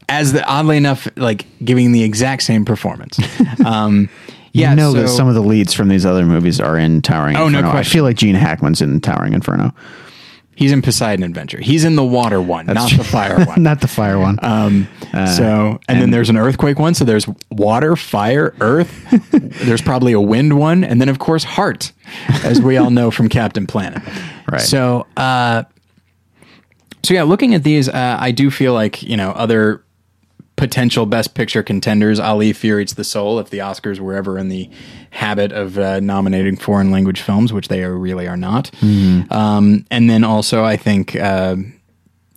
As 0.08 0.32
the 0.32 0.44
oddly 0.44 0.76
enough, 0.76 1.08
like 1.16 1.46
giving 1.64 1.92
the 1.92 2.04
exact 2.04 2.42
same 2.42 2.64
performance. 2.64 3.18
Um, 3.64 4.08
yeah, 4.52 4.70
you 4.70 4.76
know 4.76 4.92
that 4.92 5.08
some 5.08 5.26
of 5.28 5.34
the 5.34 5.40
leads 5.40 5.74
from 5.74 5.88
these 5.88 6.06
other 6.06 6.24
movies 6.24 6.60
are 6.60 6.78
in 6.78 7.02
Towering 7.02 7.36
Oh, 7.36 7.48
no 7.48 7.58
Inferno. 7.58 7.78
I 7.78 7.82
feel 7.82 8.04
like 8.04 8.16
Gene 8.16 8.36
Hackman's 8.36 8.80
in 8.80 9.00
Towering 9.00 9.32
Inferno. 9.32 9.74
he's 10.54 10.72
in 10.72 10.82
Poseidon 10.82 11.24
Adventure. 11.24 11.60
He's 11.60 11.84
in 11.84 11.96
the 11.96 12.04
water 12.04 12.40
one, 12.40 12.66
not 12.66 12.90
the 12.90 13.04
fire 13.04 13.44
one. 13.44 13.62
Not 13.62 13.80
the 13.80 13.88
fire 13.88 14.18
one. 14.18 14.38
Um, 14.42 14.88
so, 15.12 15.80
and, 15.88 16.00
then 16.00 16.10
there's 16.10 16.30
an 16.30 16.36
earthquake 16.36 16.78
one. 16.78 16.94
So 16.94 17.04
there's 17.04 17.26
water, 17.50 17.96
fire, 17.96 18.54
earth. 18.60 19.30
there's 19.32 19.82
probably 19.82 20.12
a 20.12 20.20
wind 20.20 20.58
one, 20.58 20.84
and 20.84 21.00
then 21.00 21.08
of 21.08 21.18
course 21.18 21.42
heart, 21.42 21.92
as 22.44 22.60
we 22.60 22.76
all 22.76 22.90
know 22.90 23.10
from 23.10 23.28
Captain 23.28 23.66
Planet. 23.66 24.00
Right. 24.50 24.60
So, 24.60 25.06
uh, 25.16 25.64
so 27.02 27.14
yeah, 27.14 27.24
looking 27.24 27.54
at 27.54 27.62
these, 27.62 27.88
uh, 27.88 28.16
I 28.18 28.30
do 28.30 28.50
feel 28.50 28.72
like 28.74 29.02
you 29.02 29.16
know 29.16 29.30
other 29.32 29.82
potential 30.56 31.06
Best 31.06 31.34
Picture 31.34 31.62
contenders. 31.62 32.18
Ali 32.18 32.52
Fear 32.52 32.80
Eats 32.80 32.94
the 32.94 33.04
Soul. 33.04 33.38
If 33.38 33.50
the 33.50 33.58
Oscars 33.58 34.00
were 34.00 34.14
ever 34.14 34.38
in 34.38 34.48
the 34.48 34.68
habit 35.10 35.52
of 35.52 35.78
uh, 35.78 36.00
nominating 36.00 36.56
foreign 36.56 36.90
language 36.90 37.20
films, 37.20 37.52
which 37.52 37.68
they 37.68 37.84
are, 37.84 37.96
really 37.96 38.26
are 38.26 38.36
not. 38.36 38.70
Um, 38.82 39.86
and 39.90 40.10
then 40.10 40.24
also, 40.24 40.64
I 40.64 40.76
think. 40.76 41.14
Uh, 41.14 41.56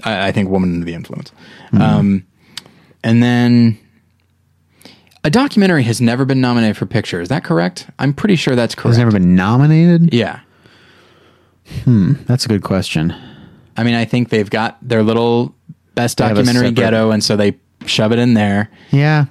I, 0.03 0.27
I 0.27 0.31
think 0.31 0.49
Woman 0.49 0.73
Under 0.73 0.85
the 0.85 0.93
Influence. 0.93 1.31
Um, 1.73 2.25
and 3.03 3.21
then 3.21 3.77
a 5.23 5.29
documentary 5.29 5.83
has 5.83 5.99
never 6.01 6.25
been 6.25 6.41
nominated 6.41 6.77
for 6.77 6.85
picture. 6.85 7.21
Is 7.21 7.29
that 7.29 7.43
correct? 7.43 7.89
I'm 7.99 8.13
pretty 8.13 8.35
sure 8.35 8.55
that's 8.55 8.75
correct. 8.75 8.95
Has 8.95 8.97
never 8.97 9.11
been 9.11 9.35
nominated? 9.35 10.13
yeah. 10.13 10.41
Hmm, 11.83 12.13
that's 12.25 12.45
a 12.45 12.47
good 12.47 12.63
question. 12.63 13.13
I 13.77 13.83
mean, 13.83 13.93
I 13.93 14.03
think 14.03 14.29
they've 14.29 14.49
got 14.49 14.77
their 14.81 15.03
little 15.03 15.53
best 15.93 16.17
documentary 16.17 16.71
ghetto, 16.71 17.11
and 17.11 17.23
so 17.23 17.35
they 17.35 17.59
shove 17.85 18.11
it 18.11 18.19
in 18.19 18.33
there. 18.33 18.69
Yeah. 18.91 19.25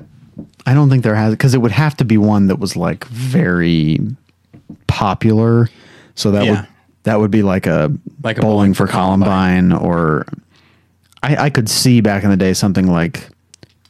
I 0.66 0.74
don't 0.74 0.90
think 0.90 1.02
there 1.02 1.14
has 1.14 1.32
because 1.32 1.54
it 1.54 1.58
would 1.62 1.72
have 1.72 1.96
to 1.98 2.04
be 2.04 2.18
one 2.18 2.46
that 2.48 2.56
was 2.58 2.76
like 2.76 3.04
very 3.06 3.98
popular. 4.86 5.68
So 6.14 6.30
that 6.32 6.44
Yeah. 6.44 6.50
would 6.52 6.66
that 7.04 7.20
would 7.20 7.30
be 7.30 7.42
like 7.42 7.66
a 7.66 7.90
Like 8.22 8.36
a 8.38 8.42
bowling, 8.42 8.74
for 8.74 8.86
Columbine, 8.86 9.72
or 9.72 10.26
I, 11.22 11.36
I 11.46 11.50
could 11.50 11.68
see 11.70 12.00
back 12.02 12.22
in 12.22 12.28
the 12.30 12.36
day 12.36 12.52
something 12.52 12.86
like 12.86 13.28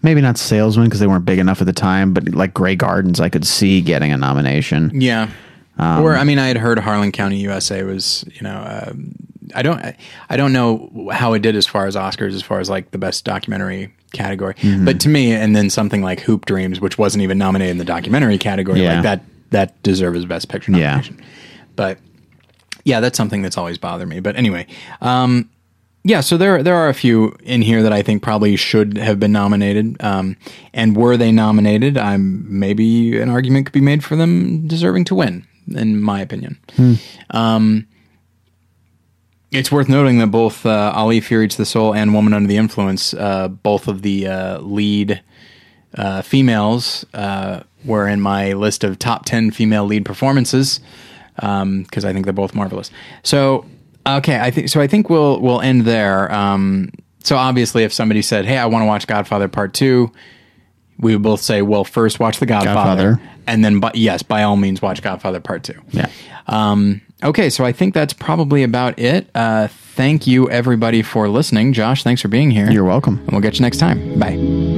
maybe 0.03 0.21
not 0.21 0.39
salesman 0.39 0.87
because 0.87 1.01
they 1.01 1.07
weren't 1.09 1.25
big 1.25 1.39
enough 1.41 1.61
at 1.61 1.67
the 1.67 1.73
time, 1.73 2.13
but 2.15 2.29
like 2.35 2.55
Grey 2.55 2.77
Gardens 2.77 3.19
I 3.21 3.29
could 3.29 3.45
see 3.47 3.81
getting 3.81 4.13
a 4.13 4.17
nomination. 4.17 4.93
Yeah. 5.01 5.31
Um, 5.79 6.03
or 6.03 6.17
I 6.17 6.25
mean, 6.25 6.39
I 6.39 6.47
had 6.49 6.57
heard 6.59 6.79
Harlan 6.79 7.11
County, 7.13 7.39
USA 7.41 7.83
was 7.83 8.25
you 8.33 8.43
know. 8.43 8.85
Um, 8.89 9.15
I 9.55 9.63
don't. 9.63 9.81
I 10.31 10.37
don't 10.37 10.53
know 10.53 11.09
how 11.13 11.33
it 11.35 11.41
did 11.43 11.57
as 11.57 11.67
far 11.67 11.87
as 11.87 11.97
Oscars, 11.97 12.35
as 12.35 12.43
far 12.43 12.61
as 12.61 12.69
like 12.71 12.91
the 12.91 12.99
best 12.99 13.25
documentary 13.25 13.93
category. 14.13 14.55
Mm-hmm. 14.55 14.85
But 14.85 15.01
to 15.01 15.09
me, 15.09 15.33
and 15.33 15.55
then 15.55 15.71
something 15.71 16.03
like 16.03 16.21
Hoop 16.21 16.47
Dreams, 16.47 16.81
which 16.81 16.99
wasn't 16.99 17.23
even 17.23 17.39
nominated 17.39 17.73
in 17.73 17.79
the 17.79 17.85
documentary 17.85 18.39
category, 18.39 18.83
Yeah. 18.83 18.95
like 18.95 19.03
that 19.03 19.23
that 19.51 19.83
deserves 19.83 20.25
best 20.25 20.49
picture 20.49 20.73
Yeah. 20.73 20.91
nomination. 20.91 21.21
But 21.77 21.99
yeah, 22.85 23.01
that's 23.01 23.17
something 23.17 23.43
that's 23.43 23.59
always 23.59 23.79
bothered 23.79 24.09
me. 24.09 24.21
But 24.21 24.37
anyway, 24.37 24.67
um, 25.01 25.49
yeah. 26.05 26.21
So 26.21 26.37
there 26.39 26.63
there 26.63 26.75
are 26.77 26.89
a 26.89 26.95
few 26.95 27.37
in 27.43 27.61
here 27.63 27.83
that 27.83 27.93
I 27.93 28.03
think 28.03 28.23
probably 28.23 28.57
should 28.57 28.97
have 28.99 29.19
been 29.21 29.33
nominated. 29.33 29.97
Um, 30.03 30.37
and 30.73 30.97
were 30.97 31.17
they 31.17 31.33
nominated, 31.33 31.99
I'm 31.99 32.47
maybe 32.59 33.21
an 33.21 33.29
argument 33.29 33.67
could 33.67 33.73
be 33.73 33.81
made 33.81 34.03
for 34.05 34.17
them 34.17 34.67
deserving 34.67 35.05
to 35.07 35.15
win, 35.15 35.47
in 35.75 36.01
my 36.01 36.21
opinion. 36.21 36.59
Um, 37.31 37.87
it's 39.51 39.73
worth 39.73 39.89
noting 39.89 40.19
that 40.19 40.29
both 40.29 40.67
uh, 40.67 40.93
Ali 40.95 41.19
Eats 41.19 41.57
the 41.57 41.65
Soul 41.65 41.95
and 41.95 42.13
Woman 42.13 42.33
Under 42.35 42.49
the 42.49 42.57
Influence, 42.57 43.15
uh, 43.15 43.49
both 43.49 43.89
of 43.89 44.03
the 44.03 44.27
uh, 44.27 44.59
lead 44.61 45.23
uh, 45.95 46.23
females, 46.23 47.07
uh, 47.15 47.63
were 47.85 48.07
in 48.09 48.21
my 48.21 48.53
list 48.53 48.85
of 48.85 48.99
top 48.99 49.25
10 49.25 49.51
female 49.53 49.85
lead 49.85 50.05
performances 50.05 50.81
because 51.37 52.05
I 52.05 52.13
think 52.13 52.27
they're 52.27 52.33
both 52.33 52.55
marvelous. 52.55 52.91
So, 53.23 53.65
okay, 54.07 54.39
I 54.41 54.51
think 54.51 54.69
so. 54.69 54.81
I 54.81 54.87
think 54.87 55.09
we'll 55.09 55.41
we'll 55.41 55.61
end 55.61 55.83
there. 55.83 56.33
Um, 56.33 56.91
so 57.23 57.37
obviously, 57.37 57.85
if 57.85 57.93
somebody 57.93 58.23
said, 58.23 58.45
"Hey, 58.45 58.59
I 58.59 58.67
want 58.67 58.83
to 58.83 58.87
watch 58.87 59.07
Godfather 59.07 59.47
Part 59.49 59.73
2, 59.75 60.11
we 60.99 61.15
would 61.15 61.23
both 61.23 61.41
say, 61.41 61.63
"Well, 61.63 61.85
first 61.85 62.19
watch 62.19 62.39
The 62.41 62.47
Godfather, 62.47 63.13
Godfather. 63.13 63.31
and 63.47 63.65
then, 63.65 63.79
but 63.79 63.95
yes, 63.95 64.23
by 64.23 64.43
all 64.43 64.57
means, 64.57 64.83
watch 64.83 65.01
Godfather 65.01 65.39
Part 65.41 65.63
2. 65.63 65.75
Yeah. 65.93 66.11
Um, 66.49 67.03
okay, 67.23 67.51
so 67.51 67.65
I 67.65 67.73
think 67.73 67.95
that's 67.95 68.13
probably 68.13 68.63
about 68.63 68.99
it. 68.99 69.29
Uh, 69.35 69.69
thank 69.69 70.27
you, 70.27 70.49
everybody, 70.51 71.03
for 71.03 71.29
listening. 71.29 71.73
Josh, 71.73 72.03
thanks 72.03 72.23
for 72.23 72.29
being 72.29 72.51
here. 72.51 72.71
You're 72.71 72.85
welcome. 72.85 73.19
and 73.19 73.33
we'll 73.33 73.41
get 73.41 73.59
you 73.59 73.63
next 73.63 73.79
time. 73.79 74.19
Bye. 74.19 74.78